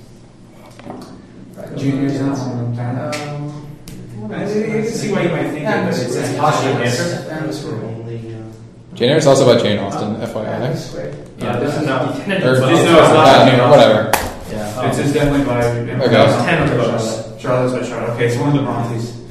Junior's 1.77 2.19
not 2.19 2.37
one 2.37 2.59
of 2.59 2.75
them. 2.75 3.49
Um, 4.23 4.31
I 4.31 4.39
can 4.39 4.85
see 4.87 5.11
why 5.11 5.21
you 5.23 5.29
might 5.29 5.49
think 5.49 5.61
it, 5.61 5.65
but 5.65 5.87
it's 5.93 6.15
Atmosphere. 6.15 6.37
a 6.37 6.41
posthumous. 6.41 6.99
Answer? 7.13 7.31
Atmosphere. 7.31 7.73
Only, 7.75 8.35
uh, 8.35 8.95
Jane 8.95 9.09
Eyre 9.11 9.17
is 9.17 9.27
also 9.27 9.49
about 9.49 9.63
Jane 9.63 9.79
Austen, 9.79 10.15
FYI. 10.15 10.45
Atmosphere. 10.47 11.15
Yeah, 11.37 11.59
this 11.59 11.75
is 11.77 11.85
not 11.85 12.13
the 12.15 12.23
tenant 12.23 12.43
Or, 12.45 12.53
of 12.55 12.59
no, 12.61 12.69
it's 12.69 12.83
not. 12.83 13.59
uh, 13.59 13.69
whatever. 13.69 14.11
Yeah. 14.75 14.89
It's, 14.89 14.97
it's 14.99 15.13
definitely 15.13 15.45
by 15.45 15.63
Okay. 15.65 16.45
Ten 16.45 16.63
of 16.63 16.69
those. 16.69 17.41
Charlotte's 17.41 17.73
by 17.73 17.87
Charlotte. 17.87 18.13
Okay, 18.15 18.27
it's 18.27 18.37
one 18.37 18.49
of 18.49 18.55
the 18.55 18.61
Brontes. 18.63 19.21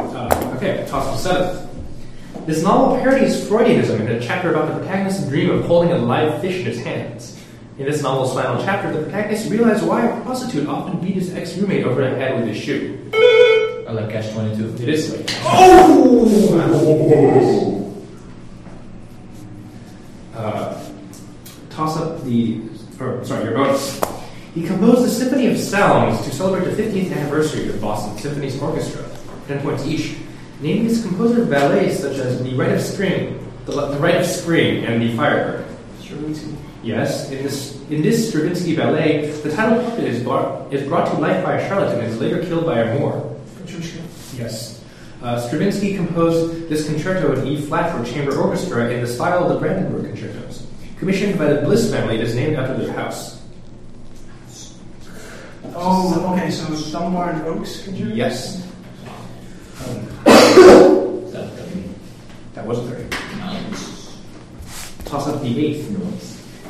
Uh, 0.00 0.54
okay, 0.56 0.86
toss 0.88 1.06
up 1.06 1.18
seventh. 1.18 1.68
This 2.46 2.62
novel 2.62 2.96
parodies 2.98 3.44
Freudianism 3.44 4.00
in 4.00 4.08
a 4.08 4.20
chapter 4.20 4.50
about 4.50 4.68
the 4.68 4.78
protagonist's 4.78 5.28
dream 5.28 5.50
of 5.50 5.64
holding 5.66 5.92
a 5.92 5.98
live 5.98 6.40
fish 6.40 6.60
in 6.60 6.64
his 6.64 6.82
hands. 6.82 7.38
In 7.78 7.84
this 7.84 8.02
novel's 8.02 8.34
final 8.34 8.62
chapter, 8.64 8.92
the 8.92 9.02
protagonist 9.04 9.50
realized 9.50 9.86
why 9.86 10.04
a 10.04 10.20
prostitute 10.22 10.66
often 10.68 10.98
beat 10.98 11.14
his 11.14 11.32
ex-roommate 11.34 11.84
over 11.84 12.00
the 12.00 12.16
head 12.16 12.40
with 12.40 12.48
his 12.48 12.56
shoe. 12.56 12.98
I 13.88 13.92
like 13.92 14.10
Catch 14.10 14.32
22. 14.32 14.82
It 14.82 14.88
is 14.88 15.14
like 15.14 15.30
uh, 20.34 20.84
toss 21.70 21.96
up 21.96 22.24
the, 22.24 22.60
or 23.00 23.24
sorry, 23.24 23.44
your 23.44 23.54
bonus. 23.54 24.00
He 24.54 24.66
composed 24.66 25.04
the 25.04 25.10
Symphony 25.10 25.46
of 25.46 25.58
Psalms 25.58 26.24
to 26.24 26.30
celebrate 26.32 26.68
the 26.68 26.82
50th 26.82 27.12
anniversary 27.12 27.68
of 27.68 27.80
Boston 27.80 28.16
Symphony's 28.18 28.60
orchestra, 28.60 29.04
10 29.46 29.62
points 29.62 29.86
each, 29.86 30.16
naming 30.60 30.84
his 30.84 31.02
composer 31.02 31.44
ballets 31.44 32.00
such 32.00 32.16
as 32.16 32.42
The 32.42 32.54
Rite 32.54 32.72
of 32.72 32.80
Spring, 32.80 33.46
The, 33.66 33.72
the 33.72 33.98
Rite 33.98 34.16
of 34.16 34.26
Spring, 34.26 34.84
and 34.84 35.00
The 35.00 35.16
Firebird. 35.16 35.66
Stravinsky? 36.00 36.56
Yes, 36.82 37.30
in 37.30 37.42
this 37.42 37.78
in 37.90 38.02
this 38.02 38.28
Stravinsky 38.28 38.76
ballet, 38.76 39.30
the 39.30 39.52
title 39.52 39.82
puppet 39.82 40.04
is 40.04 40.22
brought, 40.22 40.72
is 40.72 40.86
brought 40.86 41.10
to 41.12 41.18
life 41.20 41.44
by 41.44 41.54
a 41.54 41.68
charlatan 41.68 42.00
and 42.00 42.08
is 42.08 42.20
later 42.20 42.42
killed 42.44 42.66
by 42.66 42.80
a 42.80 42.98
Moor. 42.98 43.36
Yes. 44.36 44.84
Uh, 45.22 45.40
Stravinsky 45.40 45.96
composed 45.96 46.68
this 46.68 46.86
concerto 46.86 47.32
in 47.32 47.46
E 47.46 47.60
flat 47.62 47.96
for 47.96 48.10
chamber 48.10 48.36
orchestra 48.38 48.90
in 48.90 49.00
the 49.00 49.06
style 49.06 49.44
of 49.44 49.52
the 49.52 49.58
Brandenburg 49.58 50.06
concertos. 50.06 50.67
Commissioned 50.98 51.38
by 51.38 51.52
the 51.52 51.62
Bliss 51.62 51.90
family, 51.92 52.16
it 52.16 52.22
is 52.22 52.34
named 52.34 52.56
after 52.56 52.74
their 52.76 52.92
house. 52.92 53.40
Oh, 55.74 56.34
okay, 56.34 56.50
so 56.50 56.66
Dumbarton 56.90 57.42
Oaks 57.42 57.84
conjured? 57.84 58.16
Yes. 58.16 58.66
Is 60.26 61.32
that 61.32 61.56
the 61.56 61.88
That 62.54 62.66
was 62.66 62.80
very. 62.80 63.04
Nice. 63.38 64.18
Toss 65.04 65.28
up 65.28 65.40
the 65.40 65.66
eighth. 65.66 65.88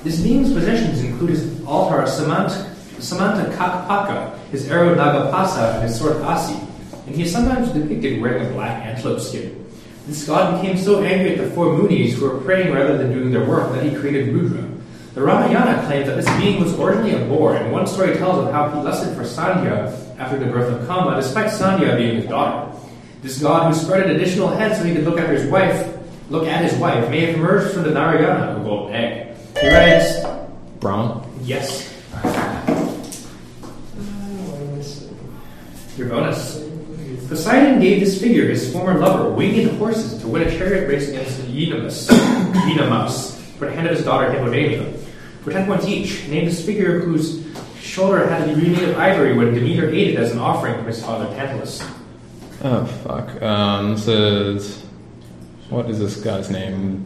This 0.04 0.20
being's 0.20 0.52
possessions 0.52 1.02
include 1.02 1.30
his 1.30 1.64
altar 1.64 2.02
Samanta, 2.02 2.70
Samanta 2.99 3.50
Kakpaka, 3.56 4.38
his 4.50 4.70
arrow 4.70 4.94
Nagapasa, 4.94 5.76
and 5.76 5.85
his 5.85 5.99
sword 5.99 6.20
Asi, 6.23 6.61
and 7.06 7.16
he 7.16 7.23
is 7.23 7.32
sometimes 7.32 7.70
depicted 7.70 8.20
wearing 8.20 8.47
a 8.47 8.50
black 8.52 8.85
antelope 8.85 9.20
skin. 9.20 9.64
This 10.08 10.24
god 10.24 10.58
became 10.58 10.78
so 10.78 11.02
angry 11.02 11.36
at 11.36 11.44
the 11.44 11.50
four 11.54 11.76
Munis 11.76 12.14
who 12.14 12.30
were 12.30 12.40
praying 12.40 12.72
rather 12.72 12.96
than 12.96 13.12
doing 13.12 13.30
their 13.30 13.44
work 13.44 13.70
that 13.74 13.84
he 13.84 13.94
created 13.94 14.34
Rudra. 14.34 14.66
The 15.12 15.20
Ramayana 15.20 15.86
claims 15.86 16.06
that 16.06 16.16
this 16.16 16.30
being 16.38 16.62
was 16.62 16.72
originally 16.80 17.12
a 17.12 17.26
boar, 17.26 17.56
and 17.56 17.70
one 17.70 17.86
story 17.86 18.16
tells 18.16 18.38
of 18.38 18.50
how 18.50 18.70
he 18.70 18.80
lusted 18.80 19.14
for 19.14 19.22
Sandhya 19.22 20.16
after 20.18 20.38
the 20.38 20.46
birth 20.46 20.72
of 20.72 20.86
Kama, 20.86 21.14
despite 21.20 21.48
Sandhya 21.52 21.98
being 21.98 22.16
his 22.16 22.24
daughter. 22.24 22.74
This 23.20 23.38
god 23.38 23.70
who 23.70 23.78
spread 23.78 24.08
an 24.08 24.16
additional 24.16 24.48
head 24.48 24.78
so 24.78 24.84
he 24.84 24.94
could 24.94 25.04
look 25.04 25.18
after 25.18 25.34
his 25.34 25.50
wife, 25.50 25.98
look 26.30 26.46
at 26.48 26.64
his 26.64 26.72
wife, 26.80 27.10
may 27.10 27.26
have 27.26 27.34
emerged 27.34 27.74
from 27.74 27.82
the 27.82 27.90
Narayana, 27.90 28.58
a 28.58 28.64
golden 28.64 28.94
egg. 28.94 29.36
He 29.60 29.68
writes, 29.68 30.24
Brahma? 30.80 31.22
yes, 31.42 31.84
your 35.98 36.08
bonus. 36.08 36.57
Poseidon 37.28 37.78
gave 37.78 38.00
this 38.00 38.20
figure 38.20 38.49
his 38.49 38.73
former 38.73 38.99
lover 38.99 39.28
winged 39.30 39.70
horses 39.78 40.18
to 40.20 40.28
win 40.28 40.49
a 40.49 40.50
chariot 40.50 40.88
race 40.88 41.11
against 41.11 41.38
Oenomaus, 41.40 42.08
Oenomaus, 42.08 43.38
for 43.58 43.66
the 43.66 43.73
hand 43.73 43.87
of 43.87 43.94
his 43.97 44.04
daughter 44.04 44.30
Hippodamia. 44.32 44.97
For 45.42 45.52
ten 45.52 45.66
points 45.66 45.87
each, 45.87 46.26
name 46.28 46.47
this 46.47 46.64
figure 46.64 47.00
whose 47.00 47.47
shoulder 47.80 48.26
had 48.26 48.47
to 48.47 48.54
be 48.54 48.62
remade 48.62 48.88
of 48.88 48.99
ivory 48.99 49.37
when 49.37 49.52
Demeter 49.52 49.90
ate 49.90 50.14
it 50.14 50.16
as 50.16 50.32
an 50.32 50.38
offering 50.38 50.75
from 50.76 50.87
his 50.87 51.02
father 51.02 51.26
Tantalus. 51.35 51.87
Oh, 52.64 52.87
fuck. 53.04 53.42
Um, 53.42 53.94
this 53.94 54.08
is. 54.08 54.85
What 55.68 55.90
is 55.90 55.99
this 55.99 56.16
guy's 56.16 56.50
name? 56.50 57.04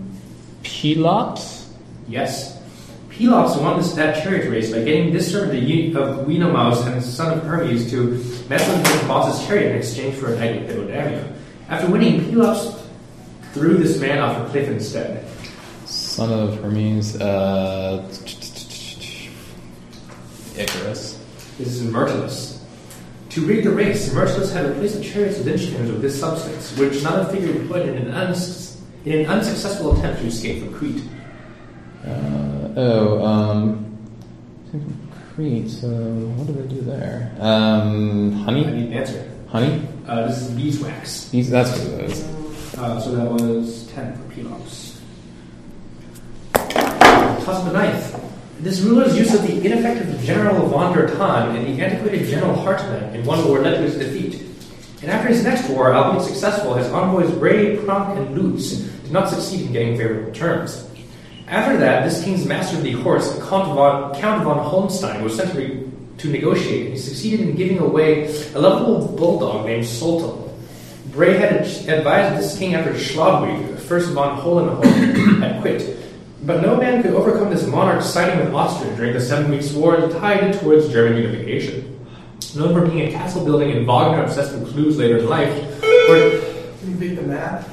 Pelops? 0.62 1.68
Yes. 2.06 2.61
Pelops 3.12 3.58
won 3.58 3.76
this, 3.76 3.92
that 3.92 4.22
chariot 4.22 4.50
race 4.50 4.72
by 4.72 4.82
getting 4.82 5.12
this 5.12 5.30
servant 5.30 5.62
of 5.62 5.96
of 5.96 6.26
Oenomaus 6.26 6.86
and 6.86 7.02
son 7.02 7.36
of 7.38 7.44
Hermes 7.44 7.90
to 7.90 8.12
mess 8.48 8.66
with 8.66 8.86
his 8.86 9.02
boss's 9.08 9.46
chariot 9.46 9.72
in 9.72 9.76
exchange 9.78 10.16
for 10.16 10.32
a 10.32 10.38
night 10.38 10.62
with 10.62 10.70
Hippodamia. 10.70 11.32
After 11.68 11.90
winning, 11.90 12.30
Pelops 12.30 12.82
threw 13.52 13.76
this 13.76 14.00
man 14.00 14.18
off 14.18 14.46
a 14.46 14.50
cliff 14.50 14.68
instead. 14.68 15.26
Son 15.84 16.32
of 16.32 16.58
Hermes. 16.62 17.20
Uh. 17.20 18.08
Icarus. 20.56 21.18
This 21.58 21.68
is 21.68 21.82
Myrtilus. 21.82 22.64
To 23.30 23.46
rig 23.46 23.64
the 23.64 23.70
race, 23.70 24.12
Myrtilus 24.12 24.52
had 24.52 24.68
replaced 24.68 24.98
the 24.98 25.04
chariots 25.04 25.38
of 25.38 25.46
Inchians 25.46 25.88
with 25.88 26.02
this 26.02 26.18
substance, 26.18 26.76
which 26.78 27.00
another 27.00 27.30
figure 27.30 27.50
employed 27.50 27.88
in 27.88 27.96
an, 27.96 28.34
in 29.04 29.20
an 29.20 29.26
unsuccessful 29.26 29.96
attempt 29.96 30.20
to 30.20 30.26
escape 30.26 30.62
from 30.62 30.72
Crete. 30.74 31.02
Uh, 32.06 32.68
oh, 32.76 33.24
um. 33.24 33.98
Crete, 35.34 35.70
so 35.70 35.88
what 35.88 36.46
do 36.46 36.52
they 36.52 36.68
do 36.68 36.80
there? 36.82 37.34
Um, 37.40 38.42
I 38.42 38.44
honey? 38.44 38.64
need 38.64 38.86
an 38.88 38.92
answer. 38.92 39.30
Honey? 39.48 39.86
Uh, 40.06 40.26
this 40.28 40.42
is 40.42 40.50
beeswax. 40.50 41.28
These, 41.30 41.50
that's 41.50 41.70
what 41.70 41.80
it 41.88 42.10
is. 42.10 42.22
Uh, 42.76 43.00
so 43.00 43.14
that 43.14 43.30
was 43.30 43.86
10 43.92 44.16
for 44.16 44.34
Pelops. 44.34 45.00
Toss 46.54 47.64
the 47.64 47.72
knife. 47.72 48.14
This 48.60 48.80
ruler's 48.80 49.16
use 49.18 49.34
of 49.34 49.42
the 49.42 49.64
ineffective 49.64 50.20
General 50.22 50.66
von 50.68 50.92
der 50.94 51.08
Tann 51.16 51.56
and 51.56 51.66
the 51.66 51.82
antiquated 51.82 52.28
General 52.28 52.54
Hartmann 52.54 53.14
in 53.14 53.24
one 53.24 53.46
war 53.46 53.60
led 53.60 53.76
to 53.76 53.82
his 53.82 53.96
defeat. 53.96 54.40
And 55.02 55.10
after 55.10 55.28
his 55.28 55.42
next 55.42 55.68
war, 55.68 55.92
albeit 55.94 56.24
successful, 56.24 56.74
his 56.74 56.86
envoys 56.88 57.30
Ray, 57.32 57.76
Pronk, 57.78 58.16
and 58.16 58.38
Lutz 58.38 58.70
did 58.72 59.10
not 59.10 59.28
succeed 59.28 59.66
in 59.66 59.72
getting 59.72 59.96
favorable 59.96 60.32
terms. 60.32 60.88
After 61.52 61.76
that, 61.76 62.08
this 62.08 62.24
king's 62.24 62.46
master 62.46 62.78
of 62.78 62.82
the 62.82 62.92
horse, 62.92 63.30
Count 63.46 63.74
von, 63.74 64.14
Count 64.14 64.42
von 64.42 64.56
Holnstein, 64.56 65.22
was 65.22 65.36
sent 65.36 65.52
to, 65.52 66.30
negotiate, 66.30 66.86
and 66.86 66.94
he 66.94 66.98
succeeded 66.98 67.40
in 67.40 67.54
giving 67.56 67.78
away 67.78 68.24
a 68.54 68.58
lovable 68.58 69.06
bulldog 69.14 69.66
named 69.66 69.84
Sultan. 69.84 70.50
Bray 71.12 71.36
had 71.36 71.56
advised 71.88 72.42
this 72.42 72.58
king 72.58 72.74
after 72.74 72.92
Chlodwig, 72.92 73.78
first 73.80 74.12
von 74.12 74.40
Hohenlohe, 74.40 75.40
had 75.40 75.60
quit. 75.60 75.98
But 76.42 76.62
no 76.62 76.78
man 76.78 77.02
could 77.02 77.12
overcome 77.12 77.50
this 77.50 77.66
monarch 77.66 78.00
siding 78.00 78.42
with 78.42 78.54
Austria 78.54 78.96
during 78.96 79.12
the 79.12 79.20
Seven 79.20 79.50
Weeks' 79.50 79.74
War 79.74 80.08
tied 80.08 80.58
towards 80.58 80.88
German 80.88 81.18
unification. 81.18 82.00
Known 82.56 82.72
for 82.72 82.86
being 82.86 83.08
a 83.08 83.12
castle 83.12 83.44
building 83.44 83.72
and 83.72 83.86
Wagner 83.86 84.24
obsessed 84.24 84.54
with 84.54 84.72
clues 84.72 84.96
later 84.96 85.18
in 85.18 85.28
life, 85.28 85.54
or 86.08 86.30
Can 86.78 86.90
you 86.92 86.94
beat 86.96 87.14
the 87.16 87.22
map? 87.22 87.68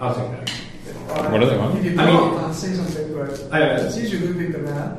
I'll 0.00 0.14
take 0.14 0.30
that. 0.46 0.50
What 1.30 1.40
do 1.40 1.46
they 1.50 1.58
want? 1.58 1.78
If 1.78 1.84
you 1.84 2.00
I 2.00 2.06
mean- 2.06 2.38
I'll 2.38 2.52
say 2.54 2.72
something, 2.74 3.14
but 3.14 3.48
I, 3.52 3.62
uh, 3.62 3.82
it's 3.84 3.96
usually 3.96 4.32
pick 4.34 4.52
the 4.52 4.58
map. 4.58 4.98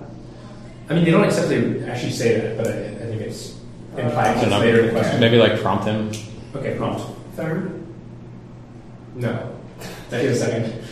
I 0.89 0.93
mean, 0.95 1.05
they 1.05 1.11
don't 1.11 1.23
exactly 1.23 1.83
actually 1.85 2.11
say 2.11 2.39
that, 2.39 2.57
but 2.57 2.67
I, 2.67 2.71
I 2.71 3.07
think 3.09 3.21
it's 3.21 3.55
implied 3.95 4.37
I 4.37 4.41
don't 4.49 4.59
later 4.59 4.79
in 4.81 4.85
the 4.87 4.91
question. 4.93 5.19
maybe 5.19 5.37
like 5.37 5.61
prompt 5.61 5.85
him. 5.85 6.11
Okay, 6.55 6.75
prompt. 6.77 7.01
Third. 7.35 7.83
No. 9.15 9.55
That 10.09 10.25
is 10.25 10.41
a 10.41 10.45
second. 10.45 10.83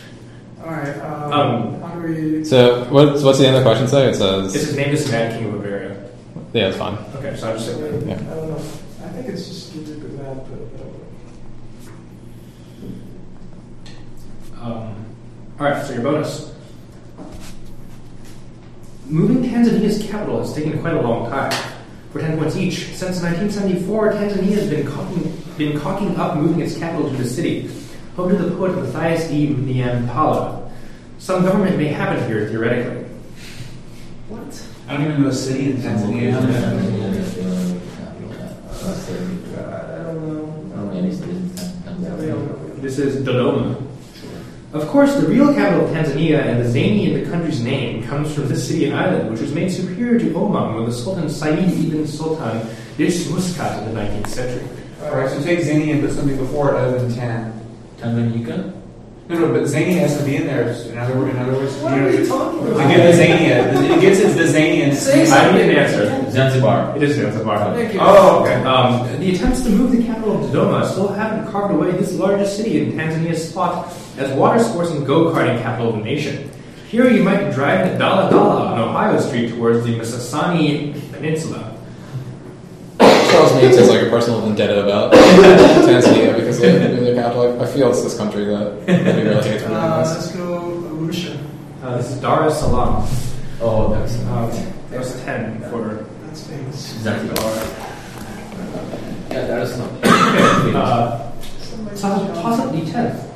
Alright, 0.62 0.96
um, 1.00 1.32
Um, 1.32 1.80
how 1.80 1.94
do 2.00 2.00
we. 2.08 2.44
So, 2.44 2.84
what's, 2.90 3.22
what's 3.22 3.38
the 3.38 3.46
end 3.46 3.56
of 3.56 3.64
the 3.64 3.68
question 3.68 3.88
say? 3.88 4.08
It 4.08 4.12
This 4.12 4.18
says. 4.52 4.54
is 4.70 4.76
named 4.76 4.94
as 4.94 5.10
Mad 5.10 5.38
King 5.38 5.46
of 5.48 5.52
Bavaria. 5.60 5.96
Yeah, 6.52 6.68
it's 6.68 6.76
fine. 6.78 6.96
Okay, 7.16 7.36
so 7.36 7.48
I'll 7.50 7.54
just 7.58 7.66
say 7.66 7.74
I 7.74 7.76
Yeah. 7.76 8.16
don't 8.16 8.48
know. 8.50 8.56
I 8.56 9.08
think 9.10 9.28
it's 9.28 9.46
just 9.48 9.72
give 9.74 9.88
it 9.88 10.00
good 10.00 10.14
map, 10.18 10.36
but 10.36 10.54
I 10.54 10.78
don't 14.68 14.72
know. 14.72 14.76
Um, 14.88 14.94
all 15.58 15.66
right, 15.66 15.84
so 15.84 15.92
your 15.92 16.02
bonus. 16.02 16.54
Moving 19.06 19.42
Tanzania's 19.42 20.08
capital 20.08 20.38
has 20.38 20.54
taken 20.54 20.80
quite 20.80 20.94
a 20.94 21.00
long 21.00 21.28
time. 21.30 21.50
For 22.12 22.20
10 22.20 22.38
points 22.38 22.56
each, 22.56 22.94
since 22.94 23.20
1974, 23.22 24.12
Tanzania 24.12 24.52
has 24.52 24.70
been 24.70 24.86
cocking, 24.86 25.42
been 25.56 25.80
cocking 25.80 26.16
up 26.16 26.36
moving 26.36 26.60
its 26.60 26.78
capital 26.78 27.10
to 27.10 27.16
the 27.16 27.28
city, 27.28 27.70
home 28.14 28.30
to 28.30 28.36
the 28.36 28.54
poet 28.56 28.76
Matthias 28.76 29.30
E. 29.30 29.48
Nyampala. 29.48 30.70
Some 31.18 31.42
government 31.42 31.76
may 31.76 31.88
happen 31.88 32.24
here, 32.28 32.48
theoretically. 32.48 33.04
What? 34.28 34.64
I 34.86 34.96
don't 34.96 35.06
even 35.06 35.22
know 35.22 35.28
a 35.28 35.32
city 35.32 35.72
in 35.72 35.78
Tanzania. 35.78 36.28
I 36.28 36.40
don't 36.40 36.50
know. 36.50 36.60
Yeah, 42.00 42.14
we 42.14 42.26
don't 42.26 42.46
know. 42.46 42.80
This 42.80 42.98
is 42.98 43.26
Dodoma. 43.26 43.87
Of 44.72 44.86
course, 44.88 45.14
the 45.16 45.26
real 45.26 45.54
capital 45.54 45.86
of 45.86 45.90
Tanzania 45.92 46.40
and 46.44 46.60
the 46.62 46.68
zany 46.68 47.10
in 47.10 47.24
the 47.24 47.30
country's 47.30 47.62
name 47.62 48.02
comes 48.04 48.34
from 48.34 48.48
this 48.48 48.68
city 48.68 48.84
and 48.84 48.94
island, 48.94 49.30
which 49.30 49.40
was 49.40 49.54
made 49.54 49.70
superior 49.72 50.18
to 50.18 50.34
Oman 50.36 50.74
when 50.74 50.84
the 50.84 50.92
Sultan 50.92 51.30
Said 51.30 51.58
ibn 51.58 52.06
Sultan 52.06 52.66
ditched 52.98 53.30
Muscat 53.30 53.82
in 53.82 53.94
the 53.94 54.00
19th 54.00 54.26
century. 54.26 54.68
Alright, 55.02 55.30
so 55.30 55.42
take 55.42 55.60
Zany 55.60 55.92
and 55.92 56.02
put 56.02 56.12
something 56.12 56.36
before 56.36 56.74
it 56.74 56.76
other 56.76 56.98
than 56.98 57.14
Tan. 57.14 57.66
Tanganyika? 57.98 58.74
No, 59.30 59.38
no, 59.38 59.52
but 59.54 59.66
Zany 59.66 59.92
has 59.94 60.18
to 60.18 60.24
be 60.24 60.36
in 60.36 60.46
there. 60.46 60.68
In 60.68 60.98
other 60.98 61.18
words, 61.18 61.34
in 61.34 61.38
other 61.42 61.52
words, 61.52 61.74
What 61.76 61.92
you 61.96 61.98
are 61.98 62.00
know, 62.12 62.18
you 62.18 62.26
talking 62.26 62.60
to 62.66 62.72
about? 62.72 62.88
get 62.88 63.16
the 63.16 63.22
Zania, 63.22 63.96
it 63.96 64.00
gets 64.02 64.18
it 64.20 64.28
the 64.36 64.44
Zanian. 64.44 64.94
Say 64.94 65.30
I 65.30 65.52
need 65.52 65.62
an 65.70 65.76
answer. 65.76 66.30
Zanzibar. 66.30 66.96
It 66.96 67.02
is 67.02 67.16
Zanzibar. 67.16 67.74
Thank 67.74 67.94
you. 67.94 68.00
Oh, 68.02 68.42
okay. 68.42 68.54
Um, 68.64 69.20
the 69.20 69.34
attempts 69.34 69.62
to 69.62 69.70
move 69.70 69.92
the 69.92 70.02
capital 70.04 70.42
of 70.44 70.50
Dodoma 70.50 70.90
still 70.90 71.08
haven't 71.08 71.50
carved 71.50 71.74
away 71.74 71.90
this 71.92 72.14
largest 72.14 72.56
city 72.56 72.80
in 72.80 72.92
Tanzania's 72.92 73.50
spot 73.50 73.92
as 74.18 74.36
water 74.36 74.62
sports 74.62 74.90
and 74.90 75.06
go-karting 75.06 75.62
capital 75.62 75.90
of 75.90 75.96
the 75.98 76.02
nation. 76.04 76.50
Here 76.88 77.08
you 77.08 77.22
might 77.22 77.50
drive 77.52 77.90
the 77.92 77.98
Dala 77.98 78.30
Dala 78.30 78.72
on 78.72 78.78
Ohio 78.80 79.20
Street 79.20 79.50
towards 79.50 79.84
the 79.84 79.98
Msasani 79.98 80.92
Peninsula. 81.12 81.76
Charles 82.98 83.52
Nates 83.52 83.76
has 83.76 83.88
like 83.90 84.02
a 84.02 84.10
personal 84.10 84.40
vendetta 84.40 84.82
about 84.82 85.12
Tanzania 85.84 86.34
because 86.34 86.58
they 86.58 86.72
live 86.72 86.98
in 86.98 87.04
their 87.04 87.14
capital. 87.14 87.60
I 87.62 87.66
feel 87.66 87.90
it's 87.90 88.02
this 88.02 88.16
country 88.16 88.46
that, 88.46 88.86
that 88.86 89.22
really 89.22 89.48
hates. 89.48 89.64
Uh, 89.64 90.04
let's 90.06 90.32
go 90.34 90.70
Arusha. 90.94 91.38
Uh, 91.82 91.96
this 91.98 92.10
is 92.10 92.20
Dar 92.20 92.46
es 92.46 92.58
Salaam. 92.58 93.06
Oh, 93.60 93.90
that's 93.94 94.16
Um, 94.24 94.50
that 94.90 94.98
was 94.98 95.22
10 95.24 95.60
for... 95.70 96.06
That's 96.24 96.46
famous. 96.46 96.76
Zanzibar. 97.02 97.52
Yeah, 99.30 99.46
that 99.46 99.62
is 99.62 99.76
not. 99.76 99.90
Uh, 100.74 101.32
toss, 101.90 102.00
toss 102.40 102.60
up 102.60 102.72
D10. 102.72 103.27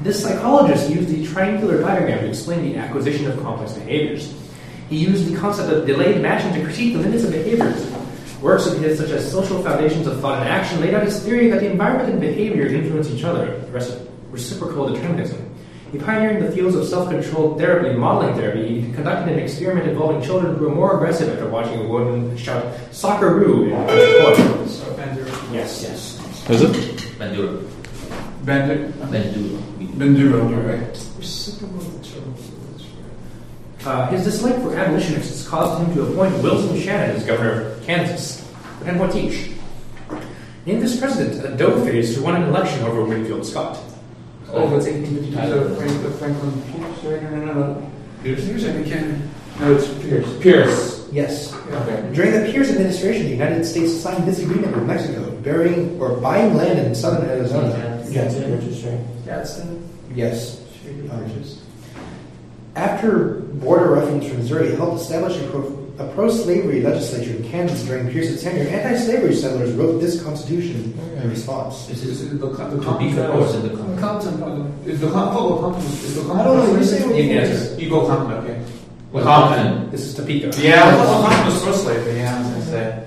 This 0.00 0.22
psychologist 0.22 0.88
used 0.88 1.08
the 1.08 1.26
triangular 1.26 1.80
diagram 1.80 2.20
to 2.20 2.28
explain 2.28 2.62
the 2.62 2.78
acquisition 2.78 3.28
of 3.28 3.40
complex 3.42 3.72
behaviors. 3.72 4.32
He 4.88 4.96
used 4.96 5.26
the 5.26 5.36
concept 5.36 5.72
of 5.72 5.86
delayed 5.86 6.22
matching 6.22 6.52
to 6.54 6.62
critique 6.64 6.94
the 6.94 7.00
limits 7.00 7.24
of 7.24 7.32
behaviors. 7.32 7.92
Works 8.40 8.66
of 8.66 8.80
his, 8.80 8.98
such 8.98 9.10
as 9.10 9.30
Social 9.30 9.60
Foundations 9.62 10.06
of 10.06 10.20
Thought 10.20 10.38
and 10.38 10.48
Action, 10.48 10.80
laid 10.80 10.94
out 10.94 11.02
his 11.02 11.20
theory 11.24 11.50
that 11.50 11.60
the 11.60 11.70
environment 11.70 12.10
and 12.10 12.20
behavior 12.20 12.66
influence 12.68 13.10
each 13.10 13.24
other, 13.24 13.60
reciprocal 14.30 14.94
determinism. 14.94 15.44
He 15.90 15.98
pioneered 15.98 16.42
the 16.42 16.52
fields 16.52 16.76
of 16.76 16.86
self-controlled 16.86 17.58
therapy 17.58 17.88
and 17.88 17.98
modeling 17.98 18.36
therapy. 18.36 18.80
He 18.80 18.92
conducted 18.92 19.32
an 19.32 19.40
experiment 19.40 19.88
involving 19.88 20.22
children 20.22 20.54
who 20.56 20.66
were 20.66 20.74
more 20.74 20.96
aggressive 20.96 21.30
after 21.30 21.48
watching 21.48 21.80
a 21.80 21.88
woman 21.88 22.36
shout 22.36 22.62
"Socceroo" 22.92 23.68
in 23.68 23.72
a 23.72 24.34
poem. 24.34 24.68
So, 24.68 24.84
Bandura. 24.92 25.52
Yes, 25.52 25.82
yes. 25.82 26.50
is 26.50 26.62
it? 26.62 26.74
Bandura. 27.18 27.64
Bandura. 28.44 28.92
Bandura. 28.92 29.77
Bandura, 29.98 30.40
right. 30.64 30.94
Uh, 33.84 34.10
his 34.10 34.24
dislike 34.24 34.54
for 34.62 34.76
abolitionists 34.76 35.48
caused 35.48 35.82
him 35.82 35.94
to 35.94 36.02
appoint 36.02 36.40
Wilson 36.42 36.78
Shannon 36.80 37.16
as 37.16 37.24
governor 37.24 37.72
of 37.72 37.82
Kansas, 37.84 38.48
and 38.78 38.86
10 38.86 38.98
points 38.98 39.16
each. 39.16 39.50
Named 40.66 40.82
this 40.82 41.00
president 41.00 41.44
a 41.44 41.56
dough 41.56 41.84
face 41.84 42.14
who 42.14 42.22
won 42.22 42.40
an 42.40 42.48
election 42.48 42.82
over 42.84 43.04
Winfield 43.04 43.44
Scott. 43.44 43.78
Oh, 44.50 44.76
it's 44.76 44.86
1852. 44.86 45.34
So 45.34 45.74
Franklin, 45.74 46.12
Franklin 46.12 46.62
Pierce, 46.62 47.04
right? 47.04 47.22
No, 47.32 47.44
no, 47.44 47.52
no. 47.54 47.90
Pierce? 48.22 48.44
Pierce, 48.44 48.64
I 48.64 48.82
can. 48.88 49.30
No, 49.58 49.74
it's 49.74 49.88
Pierce. 50.02 50.38
Pierce. 50.40 51.08
Yes. 51.10 51.54
Okay. 51.54 52.10
During 52.14 52.32
the 52.32 52.52
Pierce 52.52 52.70
administration, 52.70 53.24
the 53.24 53.30
United 53.32 53.64
States 53.64 53.98
signed 53.98 54.28
this 54.28 54.38
agreement 54.40 54.76
with 54.76 54.84
Mexico, 54.84 55.30
burying 55.42 55.98
or 56.00 56.16
buying 56.16 56.54
land 56.54 56.78
in 56.78 56.94
southern 56.94 57.28
Arizona. 57.28 58.04
Gadsden 58.12 58.52
Registry. 58.52 58.98
Gadsden. 59.24 59.87
Yes. 60.14 60.60
Um, 61.10 61.18
Bridges. 61.24 61.62
After 62.76 63.40
border 63.60 63.90
ruffians 63.90 64.26
from 64.28 64.38
Missouri 64.38 64.74
helped 64.76 65.00
establish 65.02 65.36
a, 65.36 65.46
pro, 65.48 65.62
a 65.98 66.12
pro-slavery 66.14 66.80
legislature 66.82 67.32
in 67.32 67.42
Kansas 67.50 67.82
during 67.84 68.08
Pierce's 68.10 68.42
tenure, 68.42 68.68
anti-slavery 68.68 69.34
settlers 69.34 69.72
wrote 69.72 69.98
this 70.00 70.22
constitution 70.22 70.96
in 71.20 71.28
response. 71.28 71.86
This 71.86 72.04
Is 72.04 72.20
is 72.22 72.32
it 72.32 72.38
the, 72.40 72.46
the, 72.46 72.76
the 72.76 72.84
Topeka 72.84 73.38
is 73.38 73.62
the 73.62 73.68
Compton. 73.98 73.98
Compton? 74.38 74.82
Is 74.86 75.00
the 75.00 75.10
Compton? 75.10 75.36
Oh, 75.42 75.76
Is 75.76 76.14
the 76.14 76.20
Compton? 76.22 76.38
I 76.40 76.44
don't 76.44 76.72
know, 76.72 76.78
you 76.78 76.84
say 76.84 77.04
what 77.06 77.16
You 77.16 77.22
you 77.24 77.28
can 77.34 77.46
think. 77.46 77.58
answer. 77.60 77.80
You 77.80 77.90
go 77.90 78.06
Compton, 78.06 78.36
okay. 78.44 78.64
Well, 79.10 79.24
Compton. 79.24 79.90
This 79.90 80.02
is 80.06 80.14
Topeka. 80.14 80.50
Yeah, 80.62 80.86
well, 80.94 81.22
Compton 81.26 81.46
was 81.52 81.62
pro 81.62 81.72
slavery, 81.72 82.16
yeah, 82.18 82.36
I 82.36 82.38
was 82.40 82.48
gonna 82.50 82.64
say. 82.66 83.04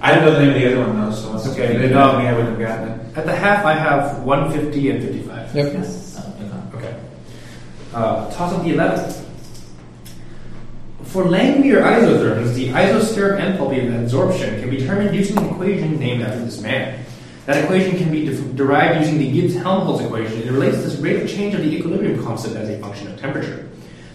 I 0.00 0.14
didn't 0.14 0.24
know 0.26 0.32
the 0.34 0.40
name 0.46 0.54
of 0.54 0.60
the 0.60 0.66
other 0.80 0.92
one 0.92 1.00
though, 1.10 1.14
so 1.16 1.34
it's 1.36 1.46
Okay, 1.48 1.64
okay. 1.64 1.74
If 1.74 1.80
they 1.82 1.88
no. 1.90 2.12
didn't, 2.12 2.26
I 2.26 2.32
wouldn't 2.32 2.58
have 2.58 2.68
gotten 2.68 2.88
it. 2.88 3.16
At 3.18 3.26
the 3.26 3.34
half, 3.34 3.64
I 3.66 3.74
have 3.74 4.22
150 4.24 4.90
and 4.90 5.02
55. 5.02 5.45
Yep. 5.56 5.74
Uh, 5.74 5.78
okay. 6.74 6.76
Okay. 6.76 7.00
Uh, 7.94 8.30
toss 8.30 8.52
up 8.52 8.62
the 8.62 8.72
11th. 8.74 9.24
For 11.04 11.24
Langmuir 11.24 11.82
isotherms, 11.82 12.52
the 12.54 12.68
isosteric 12.68 13.40
enthalpy 13.40 13.86
of 13.86 13.94
adsorption 13.94 14.60
can 14.60 14.68
be 14.68 14.76
determined 14.76 15.16
using 15.16 15.38
an 15.38 15.46
equation 15.46 15.98
named 15.98 16.22
after 16.22 16.44
this 16.44 16.60
man. 16.60 17.02
That 17.46 17.64
equation 17.64 17.96
can 17.96 18.10
be 18.10 18.26
de- 18.26 18.42
derived 18.52 19.00
using 19.00 19.16
the 19.18 19.32
Gibbs-Helmholtz 19.32 20.04
equation. 20.04 20.42
It 20.42 20.50
relates 20.50 20.76
this 20.78 20.96
rate 20.96 21.22
of 21.22 21.28
change 21.30 21.54
of 21.54 21.62
the 21.62 21.74
equilibrium 21.74 22.22
constant 22.22 22.56
as 22.56 22.68
a 22.68 22.78
function 22.78 23.08
of 23.10 23.18
temperature. 23.18 23.66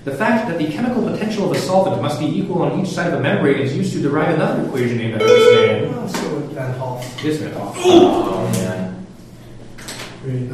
The 0.04 0.12
fact 0.12 0.48
that 0.48 0.60
the 0.60 0.68
chemical 0.72 1.02
potential 1.10 1.50
of 1.50 1.58
a 1.58 1.60
solvent 1.60 2.02
must 2.04 2.20
be 2.20 2.26
equal 2.26 2.62
on 2.62 2.80
each 2.80 2.90
side 2.92 3.12
of 3.12 3.20
a 3.20 3.24
membrane 3.24 3.62
is 3.62 3.76
used 3.76 3.94
to 3.94 4.02
derive 4.02 4.36
another 4.36 4.64
equation 4.66 4.98
named 4.98 5.14
after 5.16 5.28
this 5.28 5.56
man. 5.56 5.96
Let's 6.02 6.22
go 6.22 6.36
with 6.36 6.52
Van 6.52 6.74
Hoff. 6.78 7.22
This 7.24 7.42
man 7.42 7.54
off. 7.56 7.76
Oh, 7.80 8.52
yeah. 8.56 8.88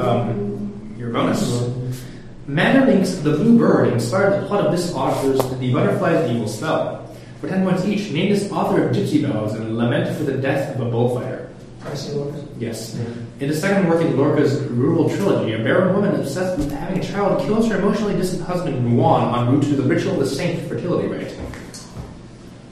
Um, 0.01 0.76
your 0.97 1.11
bonus. 1.11 1.41
Maeterlinck's 2.47 3.17
The 3.19 3.31
Blue 3.31 3.57
Bird 3.57 3.93
inspired 3.93 4.41
the 4.41 4.47
plot 4.47 4.65
of 4.65 4.71
this 4.71 4.93
author's 4.93 5.39
The 5.59 5.73
Butterfly's 5.73 6.31
Evil 6.31 6.47
Spell. 6.47 7.03
For 7.41 7.47
10 7.49 7.63
points 7.63 7.85
each, 7.85 8.11
name 8.11 8.31
this 8.31 8.51
author 8.51 8.87
of 8.87 8.95
Gypsy 8.95 9.21
Bells 9.21 9.53
and 9.53 9.77
Lament 9.77 10.15
for 10.17 10.23
the 10.23 10.37
Death 10.37 10.75
of 10.75 10.87
a 10.87 10.89
Bullfighter. 10.89 11.49
Pricey 11.81 12.15
look. 12.15 12.33
Yes. 12.57 12.95
In 13.39 13.47
the 13.47 13.55
second 13.55 13.87
work 13.87 14.01
in 14.01 14.17
Lorca's 14.17 14.59
rural 14.63 15.09
trilogy, 15.09 15.53
a 15.53 15.59
barren 15.59 15.93
woman 15.93 16.19
obsessed 16.19 16.57
with 16.57 16.71
having 16.71 16.99
a 16.99 17.03
child 17.03 17.45
kills 17.45 17.67
her 17.69 17.77
emotionally 17.77 18.13
distant 18.15 18.41
husband 18.43 18.97
Juan 18.97 19.47
en 19.47 19.53
route 19.53 19.63
to 19.65 19.75
the 19.75 19.83
ritual 19.83 20.13
of 20.13 20.19
the 20.19 20.25
saint 20.25 20.67
fertility 20.67 21.07
rite. 21.07 21.27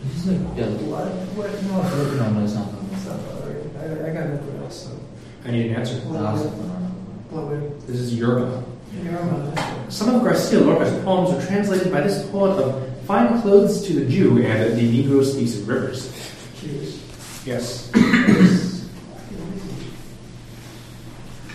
This 0.04 0.26
is 0.26 0.28
like, 0.28 0.58
yeah, 0.58 0.66
What? 0.66 1.08
What? 1.36 1.64
no, 1.64 2.16
no, 2.16 2.32
no, 2.40 2.44
it's 2.44 2.54
not. 2.54 2.68
It's. 2.92 3.08
I, 3.08 4.10
I 4.10 4.14
got 4.14 4.30
nothing 4.30 4.64
else. 4.64 4.84
So. 4.86 5.00
I 5.46 5.52
need 5.52 5.68
an 5.68 5.76
answer. 5.76 6.00
Blow 6.02 6.36
it. 6.36 6.75
This 7.36 8.00
is 8.00 8.14
Yerma. 8.18 8.64
You're 9.04 9.20
on 9.20 9.52
this 9.52 9.60
one. 9.60 9.92
Some 9.92 10.16
of 10.16 10.24
Garcia 10.24 10.60
Lorca's 10.60 11.04
poems 11.04 11.32
are 11.32 11.46
translated 11.46 11.92
by 11.92 12.00
this 12.00 12.26
poet 12.30 12.52
of 12.52 12.98
fine 13.02 13.42
clothes 13.42 13.86
to 13.88 13.94
the 13.94 14.06
Jew 14.10 14.42
and 14.42 14.78
the 14.78 15.04
Negro 15.04 15.22
speaks 15.22 15.58
of 15.58 15.68
rivers. 15.68 16.14
Curious. 16.56 17.44
Yes. 17.46 17.92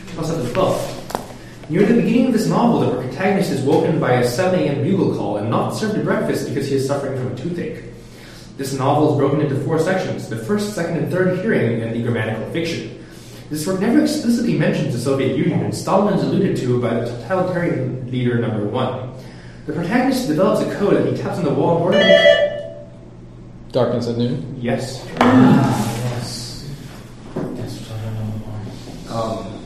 Plus 0.08 0.30
up 0.30 0.46
to 0.46 0.52
12. 0.52 1.70
Near 1.70 1.86
the 1.86 1.94
beginning 1.94 2.26
of 2.26 2.32
this 2.34 2.46
novel, 2.46 2.80
the 2.80 3.00
protagonist 3.00 3.50
is 3.50 3.62
woken 3.62 3.98
by 3.98 4.12
a 4.14 4.28
7 4.28 4.60
a.m. 4.60 4.82
bugle 4.82 5.16
call 5.16 5.38
and 5.38 5.48
not 5.48 5.70
served 5.70 5.96
a 5.96 6.04
breakfast 6.04 6.46
because 6.46 6.68
he 6.68 6.74
is 6.74 6.86
suffering 6.86 7.16
from 7.16 7.32
a 7.32 7.36
toothache. 7.36 7.84
This 8.58 8.74
novel 8.74 9.12
is 9.12 9.18
broken 9.18 9.40
into 9.40 9.58
four 9.64 9.78
sections 9.78 10.28
the 10.28 10.36
first, 10.36 10.74
second, 10.74 10.98
and 10.98 11.10
third 11.10 11.38
hearing, 11.38 11.80
and 11.80 11.94
the 11.94 12.02
grammatical 12.02 12.50
fiction. 12.52 12.99
This 13.50 13.66
work 13.66 13.80
never 13.80 14.00
explicitly 14.02 14.56
mentions 14.56 14.94
the 14.94 15.00
Soviet 15.00 15.36
Union, 15.36 15.60
and 15.64 15.74
Stalin 15.74 16.14
is 16.14 16.22
alluded 16.22 16.56
to 16.58 16.80
by 16.80 16.94
the 16.94 17.06
totalitarian 17.06 18.08
leader 18.08 18.38
number 18.38 18.64
one. 18.64 19.12
The 19.66 19.72
protagonist 19.72 20.28
develops 20.28 20.60
a 20.62 20.72
code 20.78 20.94
that 20.96 21.10
he 21.12 21.20
taps 21.20 21.38
on 21.38 21.44
the 21.44 21.52
wall 21.52 21.78
in 21.78 21.82
order 21.82 21.98
to. 21.98 22.86
Darkness 23.72 24.06
at 24.06 24.16
noon. 24.18 24.56
Yes. 24.60 25.04
Yes. 25.20 26.70
That's 27.34 27.76
what 27.80 27.98
I 27.98 28.04
don't 28.04 28.14
know. 29.08 29.16
Um, 29.16 29.64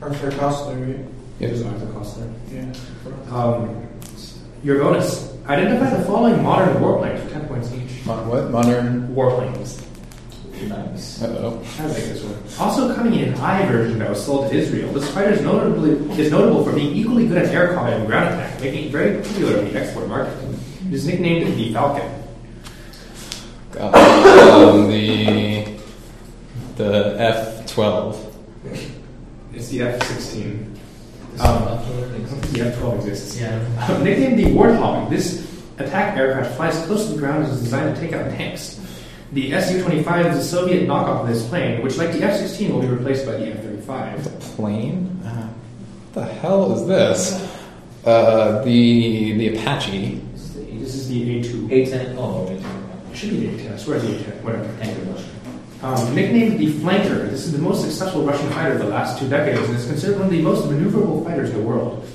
Arthur 0.00 0.30
Koestler, 0.30 0.80
right? 0.86 0.96
Yep. 0.96 1.06
There's 1.38 1.62
Arthur 1.62 1.86
Koestler. 1.86 2.32
Yeah. 2.50 3.34
Um, 3.34 3.86
Your 4.64 4.78
bonus. 4.82 5.30
Identify 5.46 5.96
the 5.98 6.04
following 6.04 6.42
modern 6.42 6.76
warplanes 6.76 7.22
for 7.22 7.30
10 7.30 7.46
points 7.48 7.72
each. 7.74 8.06
Mon- 8.06 8.26
what? 8.28 8.50
Modern. 8.50 9.08
Warplanes. 9.14 9.82
Nice. 10.68 11.22
Uh-oh. 11.22 11.62
I 11.78 11.86
like 11.86 11.96
this 11.96 12.22
one. 12.22 12.36
Also 12.58 12.94
coming 12.94 13.14
in 13.14 13.32
an 13.32 13.40
I 13.40 13.66
version 13.66 13.98
that 14.00 14.10
was 14.10 14.24
sold 14.24 14.50
to 14.50 14.56
Israel, 14.56 14.92
this 14.92 15.10
fighter 15.12 15.32
is 15.32 15.42
notably 15.42 15.92
is 16.20 16.30
notable 16.30 16.64
for 16.64 16.72
being 16.72 16.94
equally 16.94 17.26
good 17.26 17.38
at 17.38 17.54
air 17.54 17.74
combat 17.74 17.98
and 17.98 18.06
ground 18.06 18.34
attack, 18.34 18.60
making 18.60 18.84
it 18.86 18.90
very 18.92 19.22
popular 19.22 19.58
in 19.58 19.72
the 19.72 19.80
export 19.80 20.08
market. 20.08 20.34
It 20.86 20.92
is 20.92 21.06
nicknamed 21.06 21.56
the 21.56 21.72
Falcon. 21.72 22.22
God. 23.72 23.94
um, 23.94 24.88
the 24.88 25.64
the 26.76 27.16
F 27.20 27.66
twelve. 27.72 28.28
It's 29.54 29.68
the 29.68 29.82
F-16. 29.82 30.72
Um, 31.40 31.64
the 32.52 32.60
F-12 32.66 32.96
exists. 32.96 33.40
Yeah. 33.40 33.56
Um, 33.88 34.02
nicknamed 34.04 34.38
the 34.38 34.44
Warthog, 34.46 35.10
this 35.10 35.46
attack 35.78 36.16
aircraft 36.16 36.56
flies 36.56 36.86
close 36.86 37.06
to 37.06 37.12
the 37.12 37.18
ground 37.18 37.44
and 37.44 37.52
is 37.52 37.60
designed 37.60 37.94
to 37.94 38.00
take 38.00 38.12
out 38.12 38.30
tanks. 38.30 38.78
The 39.32 39.50
Su-25 39.62 40.30
is 40.30 40.36
a 40.36 40.44
Soviet 40.44 40.86
knockoff 40.86 41.22
of 41.22 41.28
this 41.28 41.48
plane, 41.48 41.82
which, 41.82 41.96
like 41.96 42.12
the 42.12 42.22
F-16, 42.22 42.70
will 42.70 42.82
be 42.82 42.88
replaced 42.88 43.24
by 43.24 43.32
the 43.32 43.46
F-35. 43.46 44.24
The 44.24 44.30
plane. 44.30 45.20
Uh, 45.24 45.48
what 46.12 46.26
the 46.26 46.32
hell 46.34 46.72
is 46.74 46.86
this? 46.86 47.58
Uh, 48.04 48.62
the 48.62 49.32
the 49.38 49.56
Apache. 49.56 50.20
This 50.34 50.94
is 50.94 51.08
the 51.08 51.38
A-2. 51.38 51.68
A10. 51.68 52.16
Oh, 52.18 52.46
A10. 52.50 53.12
It 53.12 53.16
should 53.16 53.30
be 53.30 53.46
the 53.46 53.54
A-10. 53.54 53.72
I 53.72 53.76
swear 53.78 53.96
it's 53.96 54.06
the 54.06 54.16
A-10. 54.16 54.42
Whatever. 54.42 54.64
Thank 54.64 54.98
you 54.98 55.04
very 55.04 55.14
much. 55.16 55.24
Um, 55.82 56.14
nicknamed 56.14 56.60
the 56.60 56.72
Flanker, 56.74 57.28
this 57.28 57.44
is 57.44 57.52
the 57.52 57.58
most 57.58 57.82
successful 57.82 58.22
Russian 58.22 58.48
fighter 58.50 58.74
of 58.74 58.78
the 58.78 58.86
last 58.86 59.18
two 59.18 59.28
decades 59.28 59.66
and 59.66 59.76
is 59.76 59.86
considered 59.86 60.16
one 60.18 60.26
of 60.26 60.30
the 60.30 60.40
most 60.40 60.68
maneuverable 60.68 61.24
fighters 61.24 61.50
in 61.50 61.56
the 61.56 61.62
world. 61.62 62.06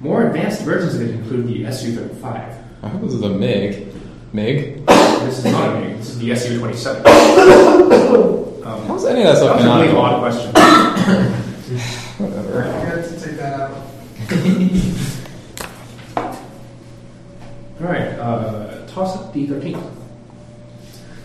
More 0.00 0.26
advanced 0.26 0.62
versions 0.62 0.96
of 0.96 1.00
it 1.00 1.14
include 1.14 1.46
the 1.46 1.72
Su-35. 1.72 2.62
I 2.82 2.88
hope 2.88 3.00
this 3.00 3.14
is 3.14 3.22
a 3.22 3.30
MiG. 3.30 3.86
MiG. 4.34 4.85
This 5.26 5.38
is 5.38 5.44
not 5.46 5.74
a 5.76 5.80
MiG, 5.80 5.96
this 5.96 6.10
is 6.10 6.18
the 6.20 6.36
Su-27. 6.36 7.04
Um, 8.64 8.86
How's 8.86 9.04
any 9.06 9.22
of 9.22 9.26
that 9.26 9.32
that 9.32 9.38
stuff 9.38 9.56
was 9.56 9.64
a 9.64 9.68
really 9.68 9.88
canonical? 9.88 10.00
odd 10.00 10.20
question. 10.20 10.52
Whatever. 12.18 12.62
forgot 12.62 13.04
to 13.04 13.20
take 13.20 13.36
that 13.36 13.52
out. 13.60 13.72
Alright, 17.80 18.18
uh, 18.20 18.86
toss 18.86 19.16
up 19.16 19.32
the 19.32 19.48
13th. 19.48 19.90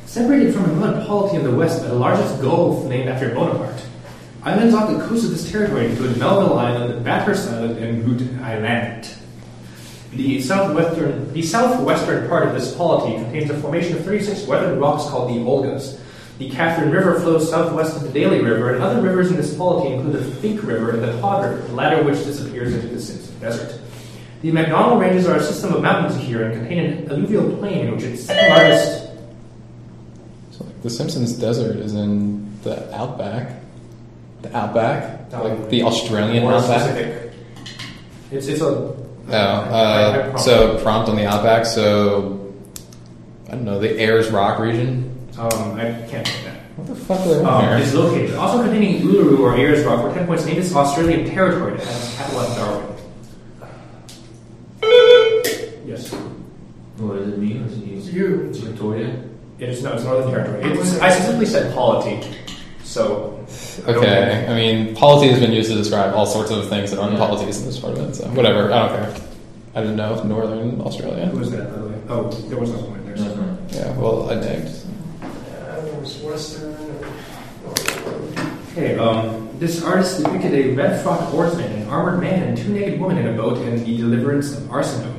Separated 0.08 0.54
from 0.56 0.66
a 0.66 0.74
mud 0.74 1.06
polity 1.06 1.38
in 1.38 1.44
the 1.44 1.52
west 1.52 1.84
by 1.84 1.90
the 1.90 1.94
largest 1.94 2.42
gulf 2.42 2.86
named 2.86 3.08
after 3.08 3.30
Bonaparte. 3.36 3.86
Islands 4.42 4.74
off 4.74 4.90
the 4.90 4.98
coast 5.06 5.26
of 5.26 5.30
this 5.32 5.52
territory 5.52 5.92
include 5.92 6.18
Melville 6.18 6.58
Island, 6.58 7.06
Bathurst 7.06 7.50
Island, 7.52 7.78
and 7.78 8.04
Goot 8.04 8.42
Island. 8.42 9.14
The 10.14 10.42
southwestern, 10.42 11.34
the 11.34 11.42
southwestern 11.42 12.28
part 12.28 12.48
of 12.48 12.54
this 12.54 12.76
polity 12.76 13.16
contains 13.16 13.50
a 13.50 13.58
formation 13.60 13.98
of 13.98 14.04
36 14.04 14.46
weathered 14.46 14.78
rocks 14.78 15.06
called 15.06 15.30
the 15.30 15.40
Olgas. 15.40 16.00
The 16.38 16.50
Katherine 16.50 16.92
River 16.92 17.20
flows 17.20 17.50
southwest 17.50 17.96
of 17.96 18.04
the 18.04 18.10
Daly 18.10 18.42
River, 18.42 18.74
and 18.74 18.84
other 18.84 19.02
rivers 19.02 19.30
in 19.30 19.38
this 19.38 19.56
polity 19.56 19.94
include 19.94 20.14
the 20.14 20.48
Finke 20.48 20.64
River 20.64 20.92
and 20.92 21.04
the 21.04 21.20
Todd 21.22 21.46
River, 21.46 21.68
the 21.68 21.74
latter 21.74 21.98
of 21.98 22.06
which 22.06 22.24
disappears 22.26 22.74
into 22.74 22.88
the 22.88 23.00
Simpson 23.00 23.40
Desert. 23.40 23.80
The 24.42 24.52
MacDonnell 24.52 25.00
Ranges 25.00 25.28
are 25.28 25.38
a 25.38 25.44
system 25.44 25.74
of 25.74 25.84
mountains 25.84 26.20
here 26.20 26.44
and 26.44 26.60
contain 26.60 26.80
an 26.80 27.12
alluvial 27.12 27.56
plain 27.58 27.86
in 27.86 27.96
which 27.96 28.04
its 28.04 28.24
second 28.24 28.50
largest. 28.50 29.12
So, 30.52 30.66
the 30.82 30.90
Simpsons 30.90 31.34
Desert 31.34 31.78
is 31.78 31.94
in 31.94 32.60
the 32.64 32.94
outback. 32.94 33.62
The 34.42 34.58
outback, 34.58 35.32
like 35.32 35.70
the 35.70 35.84
Australian 35.84 36.44
outback. 36.46 36.82
specific. 36.82 37.34
It's, 38.32 38.48
it's 38.48 38.62
a. 38.62 39.01
Oh, 39.30 39.34
uh, 39.34 40.38
so 40.38 40.78
prompt 40.84 41.10
on 41.10 41.16
the 41.16 41.26
outback. 41.28 41.66
So 41.66 42.54
I 43.48 43.52
don't 43.52 43.64
know 43.66 43.80
the 43.80 44.00
Ayers 44.00 44.30
Rock 44.32 44.60
region. 44.60 45.08
Um, 45.38 45.50
I 45.80 46.06
can't 46.10 46.28
say 46.28 46.44
that. 46.46 46.58
What 46.76 46.88
the 46.88 46.96
fuck 46.96 47.20
are 47.22 47.28
they 47.36 47.44
Um, 47.44 47.66
doing 47.66 47.82
is 47.82 47.94
located. 47.94 48.36
Also 48.36 48.64
containing 48.64 49.02
Uluru 49.04 49.40
or 49.40 49.56
Ayers 49.56 49.84
Rock, 49.86 50.02
for 50.02 50.14
10 50.14 50.26
points, 50.28 50.46
named 50.46 50.58
its 50.60 50.74
Australian 50.76 51.26
territory 51.30 51.78
that 51.78 51.86
has 51.86 52.16
capital 52.16 52.42
at 52.42 52.58
Darwin. 52.58 52.88
Yes. 55.86 56.12
What 56.98 57.18
does 57.18 57.28
it 57.30 57.38
mean? 57.40 57.62
What 57.62 57.70
does 57.70 57.78
it 57.78 57.86
mean? 57.86 57.98
It's 57.98 58.08
you. 58.08 58.48
It's 58.50 58.60
Victoria. 58.60 59.22
It 59.60 59.70
is, 59.70 59.84
no, 59.84 59.94
it's 59.94 60.04
Northern 60.04 60.32
Territory. 60.32 60.64
It's, 60.80 61.00
I 61.00 61.10
specifically 61.10 61.46
said 61.46 61.74
polity, 61.74 62.26
so. 62.84 63.41
I 63.88 63.92
don't 63.94 63.98
Okay, 64.04 64.46
I 64.48 64.54
mean, 64.56 64.96
polity 64.96 65.30
has 65.30 65.40
been 65.40 65.52
used 65.52 65.70
to 65.72 65.78
describe 65.78 66.14
all 66.14 66.26
sorts 66.26 66.52
of 66.52 66.68
things 66.70 66.92
that 66.92 67.00
aren't 67.00 67.14
Yeah. 67.14 67.20
polities 67.20 67.60
in 67.60 67.66
this 67.66 67.80
part 67.80 67.98
of 67.98 68.10
it. 68.10 68.16
So 68.16 68.26
whatever, 68.30 68.72
I 68.72 68.80
don't 68.88 68.90
care. 68.90 69.14
I 69.76 69.82
didn't 69.82 69.96
know 69.96 70.22
Northern 70.24 70.82
Australia. 70.82 71.26
Who 71.28 71.40
was 71.40 71.52
that, 71.52 71.74
by 71.74 71.82
the 71.82 71.88
way? 71.88 71.96
Oh, 72.10 72.30
there 72.50 72.60
was 72.60 72.72
no 72.72 72.78
point 72.80 73.06
there. 73.06 73.18
so- 73.18 73.24
No, 73.36 73.58
Yeah, 73.74 73.98
well, 73.98 74.30
I 74.30 74.36
nagged. 74.36 74.70
Yeah, 75.22 75.76
it 75.78 76.00
was 76.02 76.18
Western. 76.18 76.76
Okay, 78.74 78.98
um, 78.98 79.50
this 79.60 79.84
artist 79.84 80.24
depicted 80.24 80.54
a 80.54 80.74
red 80.76 81.02
frocked 81.04 81.34
oarsman, 81.34 81.72
an 81.74 81.88
armored 81.90 82.22
man, 82.22 82.44
and 82.44 82.58
two 82.58 82.70
naked 82.74 83.00
women 83.00 83.18
in 83.18 83.28
a 83.28 83.34
boat 83.34 83.58
in 83.60 83.84
the 83.84 83.98
deliverance 83.98 84.56
of 84.56 84.64
Arsinoe. 84.64 85.12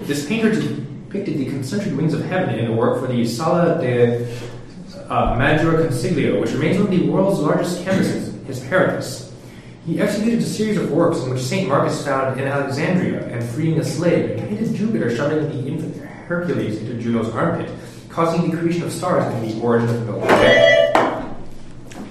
This 0.00 0.26
painter 0.26 0.50
depicted 0.50 1.38
the 1.38 1.46
concentric 1.46 1.94
wings 1.96 2.14
of 2.14 2.24
heaven 2.24 2.54
in 2.58 2.70
a 2.70 2.74
work 2.74 3.00
for 3.00 3.06
the 3.06 3.24
Sala 3.26 3.80
de 3.80 4.26
uh, 5.08 5.36
Maggiore 5.36 5.86
Consiglio, 5.86 6.40
which 6.40 6.52
remains 6.52 6.78
one 6.78 6.92
of 6.92 6.98
the 6.98 7.08
world's 7.08 7.40
largest 7.40 7.84
canvases, 7.84 8.34
his 8.46 8.60
Paradise. 8.68 9.32
He 9.86 10.00
executed 10.00 10.40
a 10.40 10.42
series 10.42 10.76
of 10.76 10.90
works 10.90 11.20
in 11.20 11.30
which 11.30 11.40
St. 11.40 11.68
Marcus 11.68 12.04
found 12.04 12.40
in 12.40 12.48
Alexandria 12.48 13.24
and 13.28 13.42
freeing 13.50 13.78
a 13.78 13.84
slave, 13.84 14.30
and 14.30 14.48
painted 14.48 14.74
Jupiter 14.74 15.14
shoving 15.14 15.48
the 15.48 15.68
infant 15.68 15.96
Hercules 16.26 16.78
into 16.78 16.94
Juno's 16.94 17.32
armpit, 17.32 17.70
causing 18.08 18.50
the 18.50 18.56
creation 18.56 18.82
of 18.82 18.90
stars 18.92 19.24
and 19.32 19.48
the 19.48 19.60
origin 19.60 19.88
of 19.88 20.06
the 20.06 20.12
Milky 20.12 20.26
Way. 20.26 20.92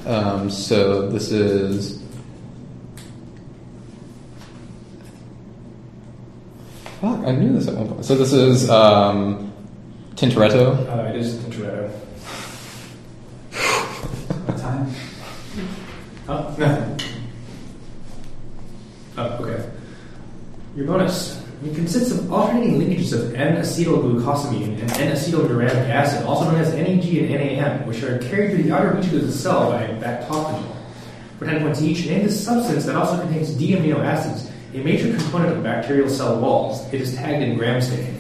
Um, 0.06 0.50
so 0.50 1.10
this 1.10 1.32
is. 1.32 2.02
Fuck, 7.02 7.20
I 7.26 7.32
knew 7.32 7.54
this 7.54 7.68
at 7.68 7.76
one 7.76 7.88
point. 7.90 8.06
So 8.06 8.16
this 8.16 8.32
is 8.32 8.70
um, 8.70 9.52
Tintoretto. 10.16 10.88
Uh, 10.88 11.10
it 11.10 11.18
is 11.18 11.36
Tintoretto. 11.36 11.90
What 14.46 14.58
time? 14.58 14.88
Oh, 16.28 16.56
nothing. 16.58 17.00
Oh, 19.18 19.38
okay. 19.40 19.72
Your 20.76 20.88
bonus. 20.88 21.42
It 21.64 21.74
consists 21.74 22.12
of 22.12 22.30
alternating 22.34 22.82
linkages 22.82 23.14
of 23.14 23.34
N-acetylglucosamine 23.34 24.82
and 24.82 24.92
N-acetylmuramic 24.92 25.90
acid, 25.90 26.26
also 26.26 26.52
known 26.52 26.60
as 26.60 26.74
NEG 26.74 27.16
and 27.16 27.30
NAM, 27.30 27.88
which 27.88 28.04
are 28.04 28.18
carried 28.20 28.52
through 28.52 28.64
the 28.64 28.76
outer 28.76 28.94
reaches 28.94 29.14
of 29.14 29.28
the 29.28 29.32
cell 29.32 29.72
by 29.72 29.88
bactoprenol. 29.88 30.76
For 31.40 31.46
10 31.46 31.62
points 31.62 31.82
each, 31.82 32.06
name 32.08 32.24
this 32.24 32.44
substance 32.44 32.86
that 32.86 32.96
also 32.98 33.22
contains 33.22 33.54
D-amino 33.54 34.04
acids, 34.04 34.52
a 34.74 34.84
major 34.84 35.16
component 35.16 35.56
of 35.56 35.64
bacterial 35.64 36.10
cell 36.10 36.38
walls. 36.40 36.86
It 36.94 37.00
is 37.00 37.16
tagged 37.16 37.42
in 37.42 37.58
gram 37.58 37.82
staining. 37.82 38.20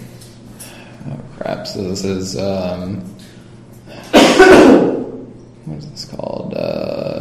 Oh 1.09 1.19
crap! 1.37 1.67
So 1.67 1.83
this 1.83 2.05
is 2.05 2.37
um, 2.37 3.01
what 5.65 5.77
is 5.77 5.91
this 5.91 6.05
called? 6.05 6.53
Uh, 6.55 7.14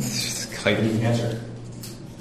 Can 0.00 1.00
answer. 1.00 1.40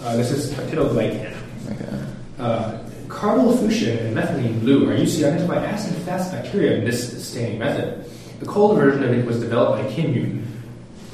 Uh, 0.02 0.16
this 0.16 0.32
is 0.32 0.54
peptidoglycan. 0.54 1.36
Okay. 1.72 2.06
Uh, 2.40 2.80
carbol 3.08 3.58
fuchsin 3.58 4.00
and 4.06 4.16
methylene 4.16 4.60
blue 4.62 4.90
are 4.90 4.96
used 4.96 5.18
to 5.20 5.28
identify 5.28 5.64
acid-fast 5.66 6.32
bacteria 6.32 6.78
in 6.78 6.86
this 6.86 7.28
staining 7.28 7.60
method. 7.60 8.10
The 8.40 8.46
cold 8.46 8.78
version 8.78 9.04
of 9.04 9.12
it 9.12 9.26
was 9.26 9.40
developed 9.40 9.84
by 9.84 9.92
Kinyoun. 9.92 10.46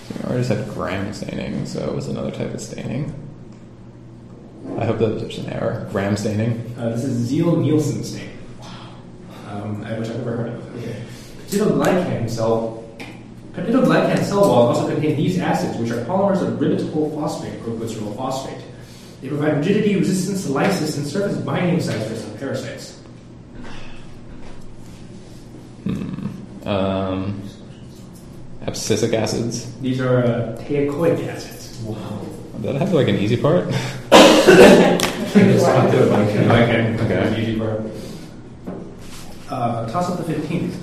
So 0.09 0.29
I 0.33 0.37
just 0.37 0.49
had 0.49 0.67
gram 0.69 1.13
staining, 1.13 1.65
so 1.65 1.79
it 1.87 1.95
was 1.95 2.07
another 2.07 2.31
type 2.31 2.53
of 2.53 2.61
staining. 2.61 3.13
I 4.77 4.85
hope 4.85 4.97
that 4.99 5.13
was 5.13 5.23
just 5.23 5.39
an 5.39 5.53
error. 5.53 5.87
Gram 5.91 6.17
staining. 6.17 6.75
Uh, 6.77 6.89
this 6.89 7.03
is 7.03 7.31
Ziehl-Neelsen 7.31 8.03
stain, 8.03 8.29
Wow. 8.61 8.69
um, 9.49 9.79
which 9.79 10.09
I've 10.09 10.17
never 10.17 10.35
heard 10.37 10.49
of. 10.49 10.75
Okay. 10.77 11.01
Peptidoglycan 11.47 12.29
cell. 12.29 12.82
Peptidoglycan 13.53 14.23
cell 14.23 14.41
walls 14.41 14.77
also 14.79 14.91
contain 14.91 15.15
these 15.15 15.37
acids, 15.37 15.77
which 15.77 15.91
are 15.91 16.03
polymers 16.05 16.41
of 16.41 16.59
ribitol 16.59 17.13
phosphate 17.13 17.61
or 17.61 17.73
glycerol 17.73 18.15
phosphate. 18.17 18.63
They 19.21 19.27
provide 19.29 19.57
rigidity, 19.57 19.95
resistance 19.95 20.43
to 20.45 20.51
lysis, 20.51 20.97
and 20.97 21.05
serve 21.05 21.31
as 21.31 21.37
binding 21.37 21.79
sites 21.79 22.09
for 22.09 22.15
some 22.15 22.37
parasites. 22.37 22.99
Um, 26.65 27.41
abscisic 28.63 29.13
acids. 29.13 29.71
These 29.81 30.01
are 30.01 30.23
uh, 30.23 30.57
teichoic 30.61 31.27
acids. 31.27 31.77
Did 32.61 32.75
I 32.75 32.79
have 32.79 32.93
like 32.93 33.07
an 33.09 33.17
easy 33.17 33.37
part? 33.37 33.65
Peptidoglycan. 34.09 34.99
Okay. 37.03 37.41
Easy 37.41 37.59
part. 37.59 37.81
Uh, 39.49 39.87
toss 39.91 40.09
up 40.09 40.25
the 40.25 40.33
15th. 40.33 40.73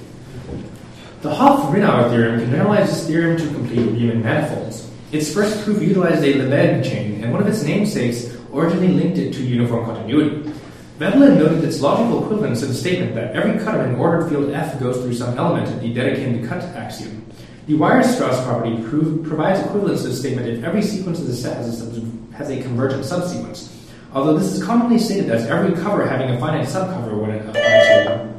The 1.22 1.34
Hopf-Rinow 1.34 2.08
theorem 2.08 2.40
can 2.40 2.50
generalize 2.50 2.88
this 2.88 3.06
theorem 3.06 3.36
to 3.36 3.46
complete 3.48 3.90
Riemann 3.92 4.22
manifolds. 4.22 4.90
Its 5.12 5.30
first 5.34 5.62
proof 5.62 5.82
utilized 5.82 6.24
a 6.24 6.32
Lebesgue 6.32 6.82
chain, 6.82 7.22
and 7.22 7.30
one 7.30 7.42
of 7.42 7.46
its 7.46 7.62
namesakes 7.62 8.34
originally 8.54 8.88
linked 8.88 9.18
it 9.18 9.34
to 9.34 9.42
uniform 9.42 9.84
continuity. 9.84 10.50
Veblen 10.96 11.38
noted 11.38 11.62
its 11.62 11.82
logical 11.82 12.24
equivalence 12.24 12.60
to 12.60 12.66
the 12.66 12.74
statement 12.74 13.14
that 13.16 13.36
every 13.36 13.62
cut 13.62 13.74
of 13.74 13.82
an 13.82 13.96
ordered 13.96 14.30
field 14.30 14.50
F 14.50 14.80
goes 14.80 14.96
through 14.96 15.12
some 15.12 15.36
element 15.36 15.68
of 15.68 15.82
the 15.82 15.94
Dedekind 15.94 16.48
cut 16.48 16.62
axiom. 16.74 17.26
The 17.66 17.74
Weierstrass 17.74 18.42
property 18.46 18.82
provides 19.28 19.60
equivalence 19.60 20.02
to 20.02 20.08
the 20.08 20.14
statement 20.16 20.48
if 20.48 20.64
every 20.64 20.80
sequence 20.80 21.20
of 21.20 21.26
the 21.26 21.34
set 21.34 21.58
has 21.58 21.82
a, 21.82 22.34
has 22.34 22.48
a 22.48 22.62
convergent 22.62 23.04
subsequence. 23.04 23.88
Although 24.14 24.38
this 24.38 24.52
is 24.52 24.64
commonly 24.64 24.98
stated 24.98 25.28
as 25.28 25.44
every 25.46 25.74
cover 25.82 26.06
having 26.06 26.30
a 26.34 26.40
finite 26.40 26.66
subcover 26.66 27.20
when 27.20 27.32
it 27.32 27.46
applies 27.46 28.06
to 28.06 28.34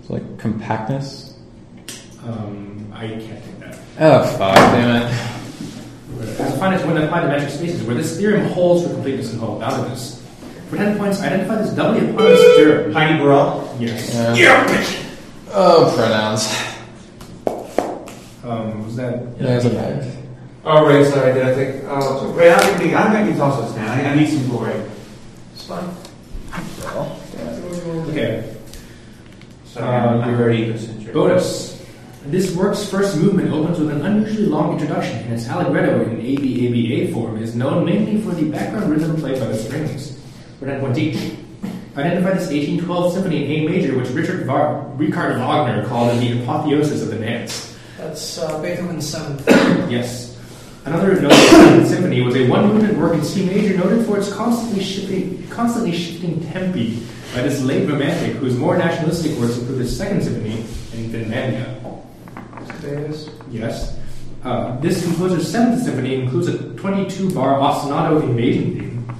It's 0.00 0.10
like 0.10 0.38
compactness. 0.38 1.31
Um, 2.24 2.92
I 2.94 3.08
can't 3.08 3.42
think 3.42 3.58
that. 3.60 3.78
Oh 4.00 4.24
fuck, 4.38 4.54
damn 4.54 5.02
it. 5.02 6.38
As 6.40 6.54
a 6.54 6.58
finite 6.58 6.86
when 6.86 6.96
applied 6.98 7.22
to 7.22 7.28
metric 7.28 7.50
spaces, 7.50 7.82
where 7.82 7.96
this 7.96 8.16
theorem 8.16 8.46
holds 8.50 8.86
for 8.86 8.92
completeness 8.94 9.32
and 9.32 9.40
wholeboundedness. 9.42 10.20
For 10.70 10.76
10 10.76 10.96
points, 10.98 11.20
identify 11.20 11.56
this 11.56 11.70
doubly 11.72 12.08
eponymous 12.08 12.40
theorem. 12.56 12.92
Heine-Borel. 12.92 13.76
Yes. 13.80 14.14
Yeah. 14.38 15.10
Oh, 15.52 15.92
pronouns. 15.96 16.48
Um, 18.44 18.84
was 18.84 18.96
that. 18.96 19.22
Yeah, 19.38 19.56
it's 19.56 19.64
a 19.66 19.70
bag. 19.70 20.16
Oh, 20.64 20.86
right, 20.86 21.04
sorry, 21.04 21.34
did 21.34 21.42
I 21.44 21.54
think? 21.54 21.84
Oh, 21.88 22.20
so, 22.20 22.32
Ray, 22.32 22.52
I'm 22.52 22.78
gonna, 22.78 22.94
I'm 22.94 23.12
gonna 23.12 23.30
use 23.30 23.40
also 23.40 23.70
Stan. 23.70 23.88
I, 23.88 24.12
I 24.12 24.14
need 24.14 24.28
some 24.28 24.48
glory. 24.48 24.74
It's 25.54 25.64
fine. 25.66 25.90
Okay. 28.08 28.56
So 29.64 29.80
Uh, 29.80 30.22
I'm 30.24 30.36
very 30.36 30.62
egocentric. 30.68 31.12
Bonus. 31.14 31.81
This 32.26 32.54
work's 32.54 32.88
first 32.88 33.16
movement 33.16 33.50
opens 33.50 33.78
with 33.80 33.90
an 33.90 34.06
unusually 34.06 34.46
long 34.46 34.72
introduction, 34.72 35.18
and 35.18 35.34
its 35.34 35.48
allegretto 35.48 36.02
in 36.02 36.18
ABABA 36.18 37.12
form 37.12 37.42
is 37.42 37.56
known 37.56 37.84
mainly 37.84 38.20
for 38.20 38.30
the 38.30 38.48
background 38.48 38.90
rhythm 38.90 39.16
played 39.16 39.40
by 39.40 39.46
the 39.46 39.56
strings. 39.56 40.20
For 40.60 40.66
10 40.66 40.80
points 40.80 40.98
each. 40.98 41.16
Identify 41.96 42.34
this 42.34 42.48
1812 42.48 43.12
symphony 43.14 43.44
in 43.44 43.50
A 43.50 43.68
major, 43.68 43.98
which 43.98 44.08
Richard 44.10 44.46
Va- 44.46 44.88
Richard 44.96 45.36
Wagner 45.38 45.84
called 45.88 46.18
the 46.20 46.40
apotheosis 46.42 47.02
of 47.02 47.08
the 47.08 47.18
dance. 47.18 47.76
That's 47.98 48.38
uh, 48.38 48.62
Beethoven's 48.62 49.06
seventh. 49.08 49.44
Yes. 49.90 50.38
Another 50.84 51.20
noted 51.20 51.86
symphony 51.86 52.22
was 52.22 52.34
a 52.34 52.48
one-movement 52.48 52.98
work 52.98 53.14
in 53.14 53.22
C 53.24 53.44
major 53.44 53.76
noted 53.76 54.06
for 54.06 54.18
its 54.18 54.32
constantly 54.32 54.82
shifting, 54.82 55.46
constantly 55.48 55.92
shifting 55.92 56.40
tempi 56.50 57.04
by 57.34 57.42
this 57.42 57.62
late 57.62 57.88
romantic, 57.88 58.36
whose 58.36 58.56
more 58.56 58.76
nationalistic 58.78 59.38
works 59.38 59.58
include 59.58 59.78
the 59.78 59.88
Second 59.88 60.22
Symphony 60.22 60.60
in 60.94 61.10
Finlandia. 61.10 61.81
Davis. 62.82 63.30
Yes. 63.50 63.98
Uh, 64.44 64.78
this 64.80 65.04
composer's 65.04 65.48
Seventh 65.50 65.82
Symphony 65.82 66.16
includes 66.16 66.48
a 66.48 66.58
22-bar 66.58 67.58
ostinato 67.60 68.22
invasion 68.22 68.78
theme. 68.78 69.16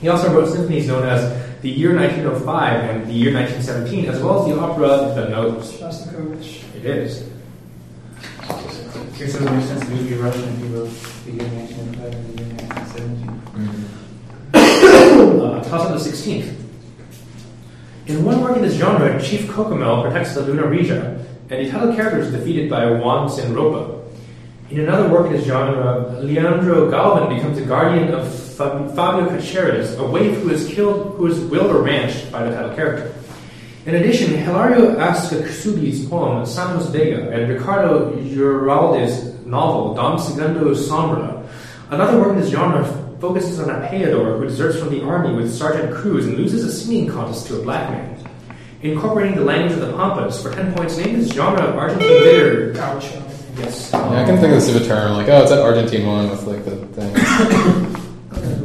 He 0.00 0.08
also 0.08 0.32
wrote 0.32 0.48
symphonies 0.48 0.86
known 0.86 1.04
as 1.04 1.60
the 1.62 1.70
Year 1.70 1.94
1905 1.94 2.90
and 2.90 3.06
the 3.08 3.12
Year 3.12 3.34
1917, 3.34 4.08
as 4.08 4.22
well 4.22 4.40
as 4.40 4.46
the 4.54 4.60
opera 4.60 5.14
The 5.14 5.28
Notes. 5.28 5.72
Shostakovich. 5.72 6.62
It 6.76 6.86
is. 6.86 7.28
Okay, 9.14 9.26
so 9.26 9.38
it 9.38 9.52
makes 9.52 9.66
sense 9.66 9.84
to 9.84 9.90
be 9.90 10.14
Russian 10.14 10.42
if 10.42 10.58
you 10.60 10.66
wrote 10.76 10.90
the 11.24 11.30
year 11.30 11.48
1905 11.48 12.12
and 12.12 12.38
the 12.38 12.42
year 12.42 12.54
1917. 12.54 14.02
uh, 15.40 15.62
toss 15.64 15.86
up 15.86 15.92
the 15.92 16.10
16th. 16.10 16.56
In 18.06 18.24
one 18.24 18.40
work 18.40 18.56
in 18.56 18.62
this 18.62 18.74
genre, 18.74 19.22
Chief 19.22 19.42
Cocomel 19.42 20.02
protects 20.02 20.34
the 20.34 20.42
Luna 20.42 20.66
Regia, 20.66 21.24
and 21.52 21.66
the 21.66 21.70
title 21.70 21.94
character 21.94 22.18
is 22.18 22.32
defeated 22.32 22.70
by 22.70 22.90
Juan 22.90 23.28
Sinropa. 23.28 24.02
In 24.70 24.80
another 24.80 25.10
work 25.10 25.26
in 25.26 25.32
this 25.32 25.44
genre, 25.44 26.18
Leandro 26.22 26.90
Galvin 26.90 27.36
becomes 27.36 27.58
the 27.58 27.66
guardian 27.66 28.14
of 28.14 28.26
Fabio 28.56 29.28
Caceres, 29.28 29.98
a 29.98 30.06
waif 30.06 30.38
who 30.38 30.48
is 30.48 30.66
killed, 30.68 31.14
who 31.18 31.26
is 31.26 31.38
willed 31.40 31.70
or 31.70 31.82
ranched 31.82 32.32
by 32.32 32.42
the 32.42 32.54
title 32.56 32.74
character. 32.74 33.14
In 33.84 33.96
addition, 33.96 34.34
Hilario 34.34 34.96
Ascasubi's 34.96 36.06
poem 36.06 36.46
Santos 36.46 36.88
Vega 36.88 37.30
and 37.30 37.52
Ricardo 37.52 38.16
Uralde's 38.16 39.44
novel 39.44 39.92
Don 39.92 40.18
Segundo 40.18 40.72
Sombra, 40.72 41.46
another 41.90 42.18
work 42.18 42.32
in 42.32 42.40
this 42.40 42.50
genre 42.50 42.82
focuses 43.20 43.60
on 43.60 43.68
a 43.68 43.86
payador 43.88 44.38
who 44.38 44.46
deserts 44.46 44.78
from 44.78 44.88
the 44.88 45.02
army 45.04 45.34
with 45.34 45.52
Sergeant 45.52 45.94
Cruz 45.94 46.24
and 46.26 46.38
loses 46.38 46.64
a 46.64 46.72
singing 46.72 47.10
contest 47.10 47.46
to 47.48 47.60
a 47.60 47.62
black 47.62 47.90
man. 47.90 48.11
Incorporating 48.82 49.36
the 49.36 49.44
language 49.44 49.72
of 49.72 49.80
the 49.80 49.92
Pampas, 49.96 50.42
for 50.42 50.52
10 50.52 50.74
points, 50.74 50.96
name 50.96 51.20
this 51.20 51.30
genre 51.32 51.62
of 51.62 51.76
Argentine 51.76 52.08
literature. 52.08 52.72
Gaucho. 52.72 53.22
Yes. 53.58 53.90
Yeah, 53.92 54.22
I 54.22 54.24
can 54.24 54.36
think 54.40 54.52
of 54.52 54.60
this 54.60 54.74
of 54.74 54.82
a 54.82 54.86
term 54.86 55.12
like, 55.12 55.28
oh, 55.28 55.42
it's 55.42 55.50
that 55.50 55.60
Argentine 55.60 56.04
one 56.06 56.28
with 56.30 56.42
like 56.44 56.64
the 56.64 56.76
thing. 56.88 57.14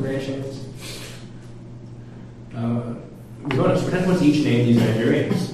Ranchings. 0.02 0.56
Uh, 2.58 2.96
bonus, 3.56 3.84
for 3.84 3.92
10 3.92 4.06
points 4.06 4.24
each, 4.24 4.44
name 4.44 4.66
these 4.66 4.82
Nigerians. 4.82 5.54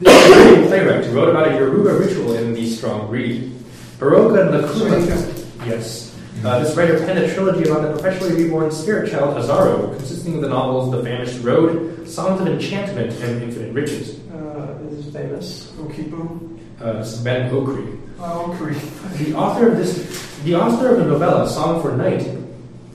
This 0.00 0.30
Nigerian 0.30 0.68
playwright 0.68 1.04
who 1.06 1.14
wrote 1.16 1.30
about 1.30 1.48
a 1.48 1.52
Yoruba 1.56 1.94
ritual 1.94 2.34
in 2.34 2.52
The 2.52 2.68
Strong 2.68 3.06
Breed. 3.08 3.52
Baroka 3.98 4.50
Nkrumah. 4.50 5.66
Yes. 5.66 6.14
Uh, 6.44 6.58
this 6.62 6.76
writer 6.76 6.98
penned 6.98 7.18
a 7.20 7.32
trilogy 7.32 7.66
about 7.66 7.80
the 7.82 7.94
perpetually 7.96 8.34
reborn 8.34 8.70
spirit 8.70 9.10
child 9.10 9.34
Azaro, 9.42 9.96
consisting 9.96 10.34
of 10.34 10.42
the 10.42 10.48
novels 10.48 10.90
The 10.90 11.00
Vanished 11.00 11.42
Road, 11.42 11.95
Songs 12.06 12.40
of 12.40 12.46
Enchantment, 12.48 13.12
and 13.20 13.42
Infinite 13.42 13.72
Riches. 13.72 14.18
Uh, 14.30 14.76
is 14.90 15.12
famous. 15.12 15.72
Okipu. 15.78 16.58
Uh, 16.80 16.92
this 16.94 17.14
is 17.14 17.20
Ben 17.20 17.50
Okri. 17.50 17.98
Oh, 18.18 18.54
Korea. 18.58 18.78
The 19.18 19.34
author 19.34 19.68
of 19.72 19.76
this, 19.78 20.38
the 20.44 20.54
author 20.54 20.90
of 20.90 20.98
the 20.98 21.04
novella 21.06 21.48
Song 21.48 21.80
for 21.82 21.96
Night, 21.96 22.26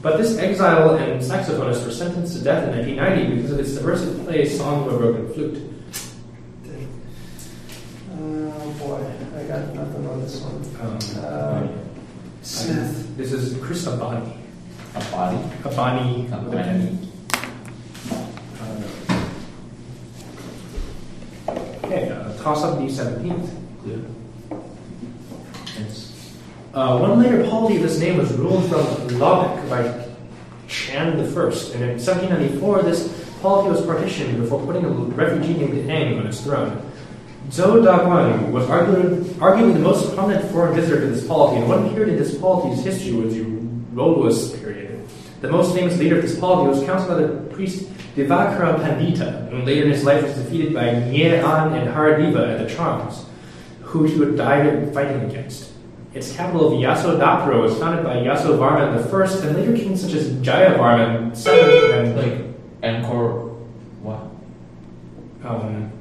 but 0.01 0.17
this 0.17 0.37
exile 0.37 0.95
and 0.95 1.21
saxophonist 1.21 1.85
were 1.85 1.91
sentenced 1.91 2.37
to 2.37 2.43
death 2.43 2.63
in 2.67 2.75
1990 2.77 3.35
because 3.35 3.51
of 3.51 3.59
its 3.59 3.73
subversive 3.73 4.23
play 4.25 4.45
Song 4.47 4.87
of 4.87 4.93
a 4.93 4.97
Broken 4.97 5.33
Flute. 5.33 5.67
Oh 8.19 8.71
boy, 8.79 9.39
I 9.39 9.43
got 9.43 9.73
nothing 9.75 10.07
on 10.07 10.21
this 10.21 10.41
one. 10.41 10.61
Um, 10.81 10.99
Uh, 11.23 11.67
Smith. 12.43 13.17
This 13.17 13.31
is 13.33 13.55
Chris 13.63 13.85
Abani. 13.85 14.33
A 14.95 14.99
body. 15.11 15.37
Abani. 15.63 16.31
A 16.31 16.37
with 16.43 16.53
a 16.53 16.57
body. 16.57 16.97
Uh, 21.47 21.80
okay, 21.91 22.09
uh, 22.09 22.33
toss 22.41 22.63
up 22.63 22.77
the 22.77 22.85
17th. 22.85 23.49
It's 25.77 26.11
Uh, 26.73 26.97
one 26.99 27.19
later 27.21 27.43
polity 27.49 27.75
of 27.75 27.83
this 27.83 27.99
name 27.99 28.17
was 28.17 28.31
ruled 28.33 28.63
from 28.69 29.19
Lubbock 29.19 29.69
by 29.69 30.05
Chan 30.69 31.07
I, 31.07 31.11
and 31.11 31.19
in 31.19 31.99
1794 31.99 32.83
this 32.83 33.11
polity 33.41 33.69
was 33.69 33.85
partitioned 33.85 34.39
before 34.39 34.65
putting 34.65 34.85
a 34.85 34.89
refugee 34.89 35.53
named 35.53 35.89
Eng 35.89 36.19
on 36.19 36.27
its 36.27 36.39
throne. 36.39 36.81
Zhou 37.49 37.83
Daguang 37.83 38.51
was 38.51 38.65
arguably, 38.67 39.21
arguably 39.41 39.73
the 39.73 39.79
most 39.79 40.15
prominent 40.15 40.49
foreign 40.51 40.73
visitor 40.73 41.01
to 41.01 41.07
this 41.07 41.27
polity, 41.27 41.59
and 41.59 41.67
one 41.67 41.89
period 41.89 42.09
in 42.09 42.17
this 42.17 42.37
polity's 42.37 42.81
history 42.85 43.13
was 43.13 43.33
the 43.33 43.43
Roluos 43.93 44.53
period. 44.55 44.60
The 45.41 45.49
most 45.49 45.75
famous 45.75 45.97
leader 45.97 46.17
of 46.17 46.21
this 46.21 46.39
polity 46.39 46.69
was 46.69 46.83
counseled 46.85 47.09
by 47.09 47.25
the 47.25 47.55
priest 47.55 47.89
Divakara 48.15 48.77
Pandita, 48.79 49.51
and 49.51 49.65
later 49.65 49.85
in 49.85 49.91
his 49.91 50.03
life 50.03 50.21
was 50.21 50.35
defeated 50.35 50.71
by 50.73 50.91
Nye 50.91 51.33
An 51.35 51.73
and 51.73 51.89
Haradeva 51.89 52.59
at 52.59 52.67
the 52.67 52.73
Chams, 52.73 53.25
who 53.81 54.03
he 54.03 54.19
would 54.19 54.37
die 54.37 54.85
fighting 54.91 55.23
against. 55.23 55.71
Its 56.13 56.35
capital 56.35 56.67
of 56.67 56.73
Yasodhapura 56.73 57.59
was 57.59 57.75
founded 57.79 58.03
by 58.03 58.17
Yasovarman 58.17 58.93
I, 58.93 59.47
and 59.47 59.57
later 59.57 59.75
kings 59.75 60.01
such 60.01 60.13
as 60.13 60.29
Jayavarman 60.33 61.35
VII 61.35 61.93
and 61.93 62.17
like 62.17 62.45
encore. 62.83 63.49
What? 64.03 64.19
um, 65.43 65.91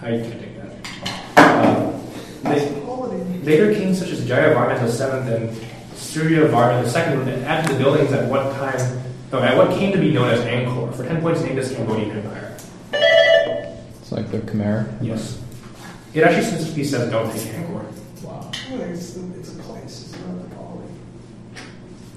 I 0.00 0.06
can't 0.10 0.40
take 0.40 0.56
that. 0.56 1.36
Uh, 1.36 1.92
they- 2.42 2.76
later 3.44 3.72
kings 3.74 3.98
such 4.00 4.08
as 4.08 4.22
Jayavarman 4.22 4.80
VII 4.80 5.34
and 5.34 5.75
Suryavarman 5.96 6.84
II 6.84 7.44
added 7.44 7.74
the 7.74 7.78
buildings 7.82 8.12
at 8.12 8.28
what 8.28 8.54
time, 8.56 9.02
no, 9.32 9.42
at 9.42 9.56
what 9.56 9.70
came 9.76 9.92
to 9.92 9.98
be 9.98 10.12
known 10.12 10.28
as 10.30 10.40
Angkor. 10.40 10.94
For 10.94 11.04
ten 11.06 11.20
points, 11.20 11.40
named 11.42 11.58
as 11.58 11.74
Cambodian 11.74 12.10
Empire. 12.18 12.56
It's 12.92 14.12
like 14.12 14.30
the 14.30 14.38
Khmer. 14.38 14.96
Yes. 15.00 15.42
It 16.14 16.22
actually 16.22 16.44
specifically 16.44 16.84
says 16.84 17.10
don't 17.10 17.32
take 17.32 17.42
Angkor. 17.52 17.84
Wow. 18.22 18.50
It's, 18.52 19.16
it's 19.16 19.54
a 19.54 19.58
place, 19.62 20.12
it's 20.12 20.18
not 20.20 20.44
a 20.44 20.54
quality. 20.54 20.92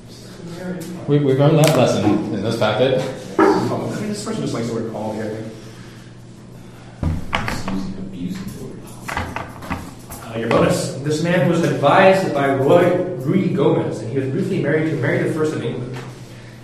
It's 0.07 1.07
We, 1.07 1.19
we've 1.19 1.39
learned 1.39 1.57
that 1.59 1.75
lesson 1.77 2.05
in 2.33 2.43
this 2.43 2.57
packet. 2.59 3.01
Oh, 3.39 3.93
I 3.95 3.99
mean, 3.99 4.09
this 4.09 4.23
person 4.25 4.41
just 4.41 4.53
likes 4.53 4.67
the 4.67 4.73
word 4.73 4.91
quality, 4.91 5.21
I 5.21 5.29
think. 5.29 5.53
Using 7.73 7.97
abusing 7.97 8.69
words. 8.69 9.09
Uh, 9.09 10.35
your 10.37 10.49
bonus. 10.49 10.95
This 10.95 11.23
man 11.23 11.49
was 11.49 11.63
advised 11.63 12.33
by 12.33 12.53
Roy 12.55 13.18
Rui 13.29 13.49
Gomez, 13.49 14.01
and 14.01 14.11
he 14.11 14.17
was 14.17 14.27
briefly 14.29 14.61
married 14.61 14.89
to 14.89 14.95
Mary 14.97 15.19
I 15.19 15.23
of 15.23 15.63
England. 15.63 15.95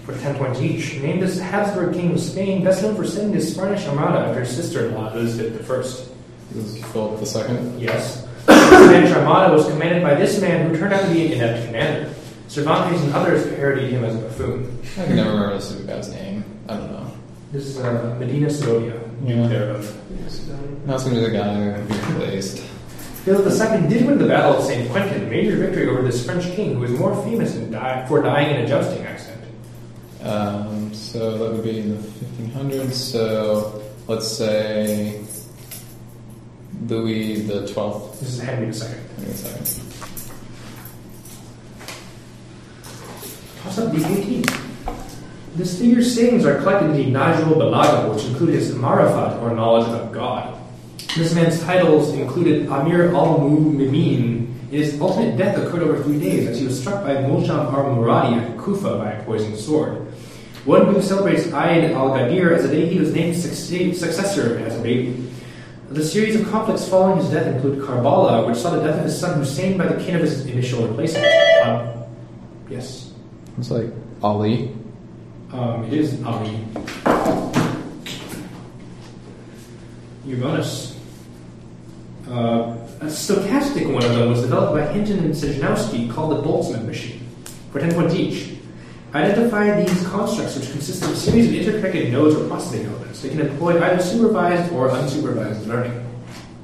For 0.04 0.18
10 0.18 0.36
points 0.36 0.60
each. 0.62 1.00
Named 1.02 1.24
as 1.24 1.40
Habsburg 1.40 1.94
King 1.94 2.12
of 2.14 2.20
Spain, 2.20 2.64
best 2.64 2.82
known 2.84 2.96
for 2.96 3.06
sending 3.06 3.34
the 3.34 3.42
Spanish 3.42 3.86
Armada 3.88 4.20
after 4.28 4.42
his 4.42 4.56
sister-in-law, 4.56 5.14
Elizabeth 5.14 5.70
I. 5.70 5.78
This 5.78 6.66
is 6.76 6.86
Philip 6.86 7.20
the 7.20 7.26
Second. 7.26 7.80
Yes. 7.80 8.28
The 8.46 8.86
Spanish 8.88 9.12
Armada 9.16 9.54
was 9.54 9.68
commanded 9.68 10.04
by 10.04 10.14
this 10.16 10.40
man 10.42 10.70
who 10.70 10.78
turned 10.78 10.94
out 10.94 11.08
to 11.08 11.14
be 11.14 11.26
an 11.28 11.32
inept 11.34 11.66
commander. 11.66 12.14
Cervantes 12.48 13.02
and 13.02 13.14
others 13.14 13.48
parodied 13.56 13.90
him 13.92 14.04
as 14.04 14.16
a 14.16 14.20
buffoon. 14.20 14.80
I 15.00 15.06
can 15.06 15.16
never 15.16 15.32
remember 15.32 15.56
the 15.56 15.62
stupid 15.62 15.88
guy's 15.88 16.10
name. 16.12 16.44
I 16.70 16.78
don't 16.78 16.92
know. 16.92 17.12
This 17.52 17.66
is 17.66 17.80
uh, 17.80 18.16
Medina 18.20 18.50
Sidonia, 18.50 19.00
Yeah. 19.24 19.48
thereof. 19.48 19.98
That's 20.86 21.04
gonna 21.04 21.16
be 21.16 21.22
the 21.22 21.32
guy 21.32 21.54
who 21.56 21.84
be 21.88 22.14
replaced. 22.14 22.64
Philip 23.26 23.48
II 23.52 23.90
did 23.90 24.06
win 24.06 24.20
the 24.20 24.28
Battle 24.28 24.58
of 24.58 24.64
St. 24.64 24.88
Quentin, 24.92 25.24
a 25.24 25.26
major 25.28 25.58
victory 25.58 25.90
over 25.90 26.04
this 26.04 26.24
French 26.24 26.46
king 26.52 26.76
who 26.76 26.82
was 26.82 26.92
more 26.92 27.16
famous 27.24 27.56
di- 27.56 28.06
for 28.08 28.22
dying 28.22 28.56
in 28.56 28.62
a 28.62 28.68
jousting 28.68 29.04
accident. 29.04 29.42
Um, 30.22 30.94
so 30.94 31.36
that 31.40 31.52
would 31.54 31.64
be 31.64 31.80
in 31.80 31.90
the 31.90 32.08
1500s. 32.08 32.92
So 32.92 33.82
let's 34.08 34.28
say 34.28 35.26
Louis 36.88 37.42
the 37.48 37.66
12th. 37.66 38.20
This 38.20 38.30
is 38.36 38.42
Henry 38.42 38.68
II. 38.68 38.72
A 38.72 38.74
second. 38.74 39.82
Toss 43.64 43.80
up 43.80 43.92
the 43.92 43.98
18th. 44.02 44.62
This 45.56 45.80
figure's 45.80 46.14
sayings 46.14 46.46
are 46.46 46.60
collected 46.60 46.92
in 46.92 47.12
the 47.12 47.20
Nahjul 47.20 47.56
Balagha, 47.56 48.14
which 48.14 48.26
include 48.26 48.54
his 48.54 48.72
marifat, 48.76 49.42
or 49.42 49.56
knowledge 49.56 49.88
of 49.88 50.12
God. 50.12 50.62
This 51.16 51.34
man's 51.34 51.64
titles 51.64 52.14
included 52.14 52.68
Amir 52.68 53.16
al-Mu'minin. 53.16 54.54
His 54.70 55.00
ultimate 55.00 55.38
death 55.38 55.58
occurred 55.58 55.84
over 55.84 56.04
three 56.04 56.20
days 56.20 56.46
as 56.46 56.60
he 56.60 56.66
was 56.66 56.78
struck 56.78 57.06
by 57.06 57.16
Muljam 57.16 57.72
al-Muradi 57.72 58.36
at 58.42 58.58
Kufa 58.60 58.98
by 58.98 59.12
a 59.12 59.24
poisoned 59.24 59.58
sword. 59.58 60.06
One 60.66 60.94
who 60.94 61.02
celebrates 61.02 61.54
Eid 61.54 61.92
al-Ghadir 61.92 62.52
as 62.52 62.64
the 62.64 62.68
day 62.70 62.88
he 62.88 63.00
was 63.00 63.14
named 63.14 63.38
successor 63.38 64.58
as 64.60 64.78
a 64.78 64.82
baby. 64.82 65.32
The 65.90 66.04
series 66.04 66.36
of 66.36 66.50
conflicts 66.50 66.90
following 66.90 67.20
his 67.20 67.30
death 67.30 67.48
include 67.48 67.80
Karbala, 67.80 68.46
which 68.46 68.58
saw 68.58 68.72
the 68.72 68.82
death 68.82 68.98
of 68.98 69.06
his 69.06 69.18
son 69.18 69.40
Hussein 69.40 69.78
by 69.78 69.88
the 69.88 70.04
king 70.04 70.16
of 70.16 70.22
his 70.22 70.46
initial 70.48 70.86
replacement. 70.86 71.26
Um, 71.64 72.04
yes. 72.68 73.14
It's 73.58 73.72
like 73.72 73.88
Ali. 74.22 74.76
Um, 75.54 75.86
it 75.86 75.94
is 75.94 76.22
Ali. 76.24 76.60
Your 80.26 80.40
bonus. 80.42 80.95
Uh, 82.28 82.76
a 83.02 83.06
stochastic 83.06 83.92
one 83.92 84.04
of 84.04 84.16
them 84.16 84.30
was 84.30 84.42
developed 84.42 84.74
by 84.74 84.92
Hinton 84.92 85.20
and 85.20 85.34
Sejnowski 85.34 86.12
called 86.12 86.32
the 86.32 86.42
Boltzmann 86.42 86.86
machine, 86.86 87.28
for 87.72 87.80
10 87.80 87.94
points 87.94 88.16
each. 88.16 88.58
Identify 89.14 89.84
these 89.84 90.08
constructs 90.08 90.58
which 90.58 90.72
consist 90.72 91.04
of 91.04 91.12
a 91.12 91.16
series 91.16 91.48
of 91.48 91.54
interconnected 91.54 92.12
nodes 92.12 92.36
or 92.36 92.48
processing 92.48 92.86
elements. 92.88 93.22
They 93.22 93.30
can 93.30 93.42
employ 93.42 93.82
either 93.82 94.02
supervised 94.02 94.74
or 94.74 94.90
unsupervised 94.90 95.68
learning. 95.68 96.02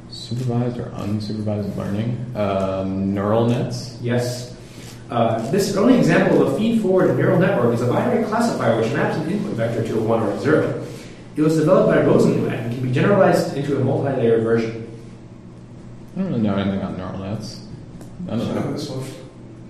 Supervised 0.09 0.77
or 0.77 0.85
unsupervised 0.85 1.75
learning. 1.77 2.33
Um, 2.35 3.13
neural 3.13 3.47
nets. 3.47 3.97
Yes. 4.01 4.57
Uh, 5.11 5.49
this 5.51 5.75
early 5.77 5.97
example 5.97 6.41
of 6.41 6.53
a 6.53 6.57
feed-forward 6.57 7.17
neural 7.17 7.39
network 7.39 7.73
is 7.73 7.81
a 7.81 7.87
binary 7.87 8.25
classifier 8.25 8.81
which 8.81 8.91
maps 8.93 9.15
an 9.17 9.29
input 9.29 9.53
vector 9.53 9.85
to 9.87 9.99
a 9.99 10.01
1 10.01 10.23
or 10.23 10.31
a 10.31 10.39
0. 10.39 10.87
It 11.35 11.41
was 11.41 11.55
developed 11.55 11.89
by 11.89 12.01
Rosenblatt 12.01 12.59
and 12.59 12.73
can 12.73 12.83
be 12.83 12.91
generalized 12.91 13.55
into 13.55 13.79
a 13.79 13.83
multi-layer 13.83 14.41
version. 14.41 14.90
I 16.15 16.19
don't 16.19 16.27
really 16.29 16.41
know 16.41 16.55
anything 16.55 16.79
about 16.79 16.97
neural 16.97 17.19
nets. 17.19 17.65
I 18.27 18.35
don't 18.35 18.55
know. 18.55 18.73
This 18.73 18.89
one. 18.89 19.03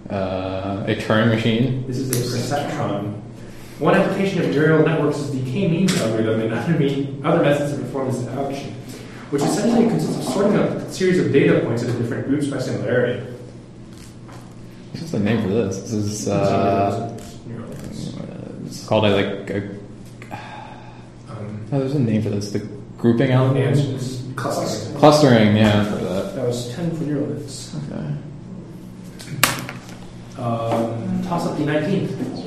Uh, 0.10 0.84
a 0.88 0.96
Turing 0.96 1.30
machine. 1.30 1.86
This 1.88 1.98
is 1.98 2.10
a 2.10 2.38
perceptron. 2.56 3.20
One 3.80 3.96
application 3.96 4.42
of 4.44 4.50
neural 4.50 4.86
networks 4.86 5.18
is 5.18 5.32
the 5.32 5.52
k-means 5.52 6.00
algorithm 6.02 6.42
and 6.42 6.54
other, 6.54 6.74
me- 6.78 7.16
other 7.24 7.42
methods 7.44 7.74
to 7.74 7.80
perform 7.80 8.12
this 8.12 8.28
action, 8.28 8.74
which 9.32 9.42
essentially 9.42 9.88
consists 9.88 10.18
of 10.18 10.34
sorting 10.34 10.56
a 10.58 10.92
series 10.92 11.20
of 11.20 11.32
data 11.32 11.62
points 11.62 11.84
into 11.84 11.98
different 12.00 12.28
groups 12.28 12.48
by 12.48 12.60
similarity. 12.60 13.26
What's 14.92 15.12
the 15.12 15.20
name 15.20 15.42
for 15.42 15.48
this? 15.50 15.80
This 15.82 15.94
is 15.94 16.28
uh, 16.28 17.18
it's 18.66 18.86
called 18.86 19.06
a 19.06 19.10
like 19.16 19.50
a, 19.50 19.58
Um, 21.30 21.66
oh, 21.72 21.80
there's 21.80 21.96
a 21.96 22.00
name 22.00 22.22
for 22.22 22.30
this. 22.30 22.52
The 22.52 22.60
grouping 22.98 23.32
algorithm. 23.32 24.36
clustering. 24.36 24.98
Clustering. 24.98 25.56
Yeah, 25.56 25.84
that. 26.12 26.36
That 26.36 26.48
was 26.48 26.74
10 26.76 26.96
for 26.96 27.04
neural 27.04 27.28
nets. 27.28 27.76
Okay. 27.76 28.16
Um, 30.38 31.24
toss 31.24 31.46
up 31.46 31.58
the 31.58 31.64
19th. 31.64 32.42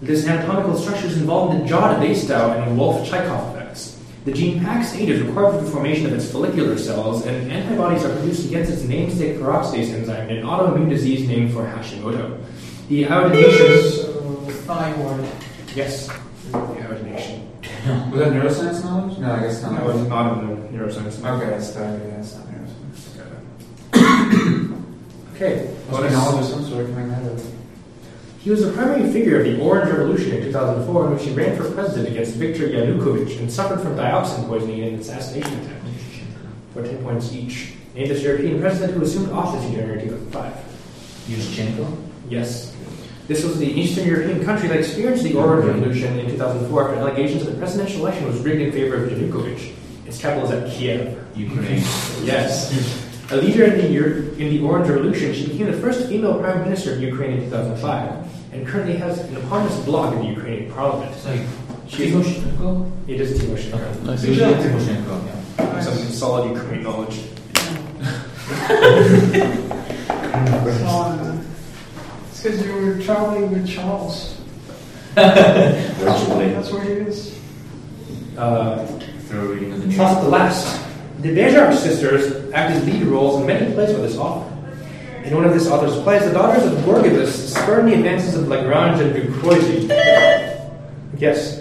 This 0.00 0.26
anatomical 0.26 0.76
structure 0.76 1.06
is 1.06 1.16
involved 1.16 1.54
in 1.54 1.62
the 1.62 1.68
Jod-Basedow 1.68 2.66
and 2.66 2.76
Wolff-Chaikoff 2.76 3.54
effects. 3.54 3.98
The 4.24 4.32
gene 4.32 4.60
PAX8 4.60 5.08
is 5.08 5.22
required 5.22 5.52
for 5.52 5.64
the 5.64 5.70
formation 5.70 6.06
of 6.06 6.12
its 6.12 6.30
follicular 6.30 6.76
cells, 6.76 7.24
and 7.24 7.50
antibodies 7.52 8.04
are 8.04 8.12
produced 8.16 8.46
against 8.46 8.72
its 8.72 8.82
namesake 8.82 9.36
peroxidase 9.36 9.92
enzyme 9.92 10.28
in 10.28 10.38
an 10.38 10.44
autoimmune 10.44 10.88
disease 10.88 11.26
named 11.28 11.52
for 11.52 11.64
Hashimoto. 11.64 12.44
The 12.88 13.06
iodination... 13.06 13.90
So, 13.90 14.12
thyroid. 14.66 15.28
Yes, 15.74 16.08
the 16.50 16.58
iodination. 16.58 17.31
Was 17.84 18.18
that 18.20 18.32
neuroscience 18.32 18.84
knowledge? 18.84 19.18
No, 19.18 19.32
I 19.32 19.40
guess 19.40 19.62
not. 19.62 19.72
Not 20.08 20.38
in 20.38 20.48
the 20.48 20.54
neuroscience. 20.78 21.24
Okay, 21.24 21.50
that's 21.50 21.70
that. 21.72 21.98
Yeah, 21.98 22.16
that's 22.16 22.36
not 22.36 22.46
neuroscience. 22.46 22.82
Okay. 25.34 25.74
Must 25.90 26.02
be 26.02 26.10
knowledge 26.10 26.44
of 26.44 26.50
some 26.50 26.64
sort 26.64 26.86
coming 26.86 27.10
out 27.12 27.22
of 27.22 27.38
it. 27.38 27.54
He 28.38 28.50
was 28.50 28.64
the 28.64 28.72
primary 28.72 29.12
figure 29.12 29.40
of 29.40 29.46
the 29.46 29.60
Orange 29.60 29.90
Revolution 29.90 30.32
in 30.32 30.44
2004, 30.44 31.06
in 31.06 31.14
which 31.14 31.24
he 31.24 31.32
ran 31.32 31.56
for 31.56 31.70
president 31.72 32.08
against 32.08 32.34
Viktor 32.34 32.68
Yanukovych 32.68 33.38
and 33.38 33.50
suffered 33.50 33.80
from 33.80 33.96
dioxin 33.96 34.46
poisoning 34.46 34.78
in 34.78 34.94
an 34.94 35.00
assassination 35.00 35.60
attempt. 35.60 35.86
For 36.74 36.82
10 36.82 37.02
points 37.02 37.32
each. 37.32 37.74
Named 37.94 38.10
as 38.10 38.22
European 38.22 38.60
president 38.60 38.96
who 38.96 39.04
assumed 39.04 39.30
office 39.30 39.64
in 39.64 39.74
January 39.74 40.02
2005. 40.02 40.54
Yushchenko? 41.28 42.02
Yes. 42.30 42.74
This 43.28 43.44
was 43.44 43.58
the 43.58 43.66
Eastern 43.66 44.06
European 44.06 44.44
country 44.44 44.68
that 44.68 44.78
experienced 44.78 45.22
the 45.22 45.34
Orange 45.34 45.64
Revolution 45.66 46.18
in 46.18 46.26
2004 46.30 46.88
after 46.88 47.00
allegations 47.00 47.44
that 47.44 47.52
the 47.52 47.58
presidential 47.58 48.00
election 48.04 48.26
was 48.26 48.40
rigged 48.40 48.60
in 48.60 48.72
favor 48.72 48.96
of 49.04 49.10
Yanukovych. 49.10 49.72
Its 50.06 50.18
capital 50.20 50.44
is 50.44 50.50
at 50.50 50.70
Kiev. 50.72 51.18
Ukraine. 51.36 51.82
Yes. 52.24 52.70
A 53.30 53.36
leader 53.36 53.64
in 53.64 53.78
the, 53.80 53.88
Euro- 53.88 54.34
in 54.34 54.50
the 54.50 54.60
Orange 54.60 54.88
Revolution, 54.90 55.32
she 55.32 55.46
became 55.46 55.66
the 55.66 55.78
first 55.78 56.08
female 56.08 56.38
prime 56.38 56.60
minister 56.62 56.92
of 56.92 57.00
Ukraine 57.00 57.32
in 57.38 57.44
2005 57.44 58.52
and 58.52 58.66
currently 58.66 58.96
has 58.96 59.18
an 59.20 59.36
eponymous 59.36 59.78
blog 59.86 60.12
in 60.14 60.20
the 60.20 60.26
Ukrainian 60.26 60.70
parliament. 60.72 61.10
It's 61.14 61.24
like 61.24 61.40
She 61.88 62.04
is, 62.08 62.12
Timoshenko? 62.14 62.90
it 63.08 63.20
is 63.20 63.40
Timoshenko. 63.40 64.02
Nice. 64.02 64.24
Yulia 64.24 64.48
Timoshenko, 64.62 65.14
yeah. 65.26 65.80
Some 65.80 65.96
solid 66.10 66.50
Ukrainian 66.50 66.82
knowledge. 66.82 67.20
It's 72.44 72.60
because 72.60 72.66
you 72.66 72.72
were 72.86 73.00
traveling 73.02 73.50
with 73.52 73.68
Charles. 73.68 74.34
Virtually. 75.14 76.52
That's 76.54 76.72
where 76.72 76.82
he 76.82 76.90
is. 76.92 77.38
Uh, 78.36 78.84
Through 79.28 79.54
reading 79.54 79.72
of 79.72 79.80
the 79.80 79.86
news. 79.86 79.96
Plus 79.96 80.22
the 80.22 80.28
last. 80.28 80.80
The 81.20 81.28
Bergerac 81.34 81.74
sisters 81.78 82.50
act 82.52 82.72
as 82.72 82.84
lead 82.84 83.04
roles 83.04 83.40
in 83.40 83.46
many 83.46 83.72
plays 83.74 83.92
by 83.92 84.00
this 84.00 84.16
author. 84.16 84.48
In 85.22 85.34
one 85.36 85.44
of 85.44 85.52
this 85.54 85.68
author's 85.68 86.02
plays, 86.02 86.24
the 86.24 86.32
daughters 86.32 86.64
of 86.64 86.76
Gorgibus 86.80 87.28
spurn 87.54 87.86
the 87.86 87.94
advances 87.94 88.34
of 88.34 88.48
La 88.48 88.60
Grange 88.62 89.00
and 89.00 89.14
Du 89.14 89.22
Croisy. 89.38 89.86
Yes, 91.18 91.60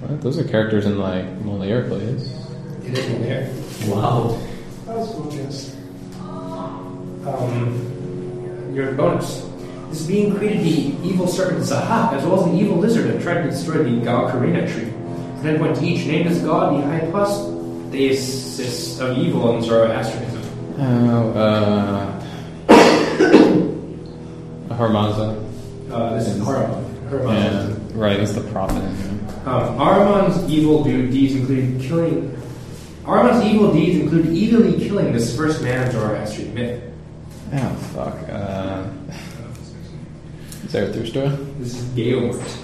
What? 0.00 0.20
Those 0.20 0.38
are 0.38 0.44
characters 0.44 0.84
in 0.84 0.98
like 0.98 1.24
Moliere 1.40 1.88
plays. 1.88 2.30
it 2.84 2.98
is 2.98 3.06
in 3.06 3.22
there. 3.22 3.48
Wow. 3.86 4.38
That 4.84 4.98
was 4.98 5.10
cool, 5.12 5.32
yes. 5.32 5.74
Um, 7.26 8.70
your 8.74 8.92
bonus. 8.92 9.48
This 9.94 10.06
being 10.08 10.34
created 10.36 10.64
the 10.64 11.08
evil 11.08 11.28
serpent 11.28 11.60
Zahak, 11.60 12.14
as 12.14 12.24
well 12.24 12.44
as 12.44 12.50
the 12.50 12.58
evil 12.58 12.78
lizard 12.78 13.06
that 13.12 13.22
tried 13.22 13.44
to 13.44 13.50
destroy 13.50 13.84
the 13.84 13.90
Gaokerena 14.04 14.68
tree. 14.68 14.90
10 15.42 15.58
points 15.60 15.80
each, 15.82 16.04
named 16.04 16.26
as 16.26 16.40
god, 16.40 16.82
the 16.82 16.84
hypostasis 16.84 18.98
of 18.98 19.16
evil 19.16 19.54
in 19.54 19.62
Zoroastrianism. 19.62 20.42
Oh, 20.80 21.30
uh, 21.30 22.10
Harmaza. 24.74 25.38
Uh, 25.92 26.18
this 26.18 26.26
is 26.26 26.40
Ahriman. 26.40 26.82
Ahriman. 27.10 27.30
Yeah, 27.30 27.76
right. 27.94 28.18
He's 28.18 28.34
the 28.34 28.40
prophet. 28.50 28.82
Um, 29.46 29.78
Ahriman's 29.78 30.50
evil 30.50 30.82
deeds 30.82 31.36
include 31.36 31.80
killing. 31.80 32.32
Ahriman's 33.04 33.44
evil 33.44 33.72
deeds 33.72 34.00
include 34.00 34.26
evilly 34.26 34.76
killing 34.88 35.12
this 35.12 35.36
first 35.36 35.62
man 35.62 35.86
of 35.86 35.92
Zoroastrian 35.92 36.52
myth. 36.52 36.82
Oh 37.52 37.76
fuck. 37.94 38.16
Uh, 38.28 38.88
Zarathustra. 40.74 41.28
This 41.60 41.78
is 41.78 41.84
Gayomart. 41.94 42.58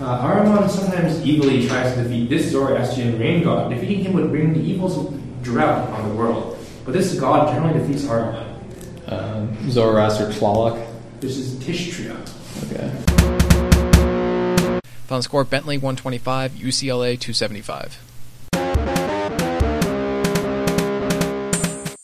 Uh, 0.00 0.24
Ahriman 0.24 0.70
sometimes 0.70 1.18
evilly 1.18 1.68
tries 1.68 1.94
to 1.94 2.02
defeat 2.02 2.30
this 2.30 2.50
Zoroastrian 2.50 3.18
rain 3.18 3.44
god. 3.44 3.68
Defeating 3.68 4.04
him 4.06 4.14
would 4.14 4.30
bring 4.30 4.54
the 4.54 4.60
evils 4.60 4.96
of 4.96 5.42
drought 5.42 5.90
on 5.90 6.08
the 6.08 6.14
world. 6.14 6.56
But 6.86 6.94
this 6.94 7.20
god 7.20 7.52
generally 7.52 7.78
defeats 7.78 8.04
Ahriman. 8.06 8.46
Uh, 9.06 9.46
Zoroaster 9.68 10.28
Tlaloc. 10.28 10.82
This 11.20 11.36
is 11.36 11.56
Tishtrya. 11.62 12.16
Okay. 12.72 12.90
Final 15.04 15.22
score 15.22 15.44
Bentley 15.44 15.76
125, 15.76 16.52
UCLA 16.52 17.20
275. 17.20 18.13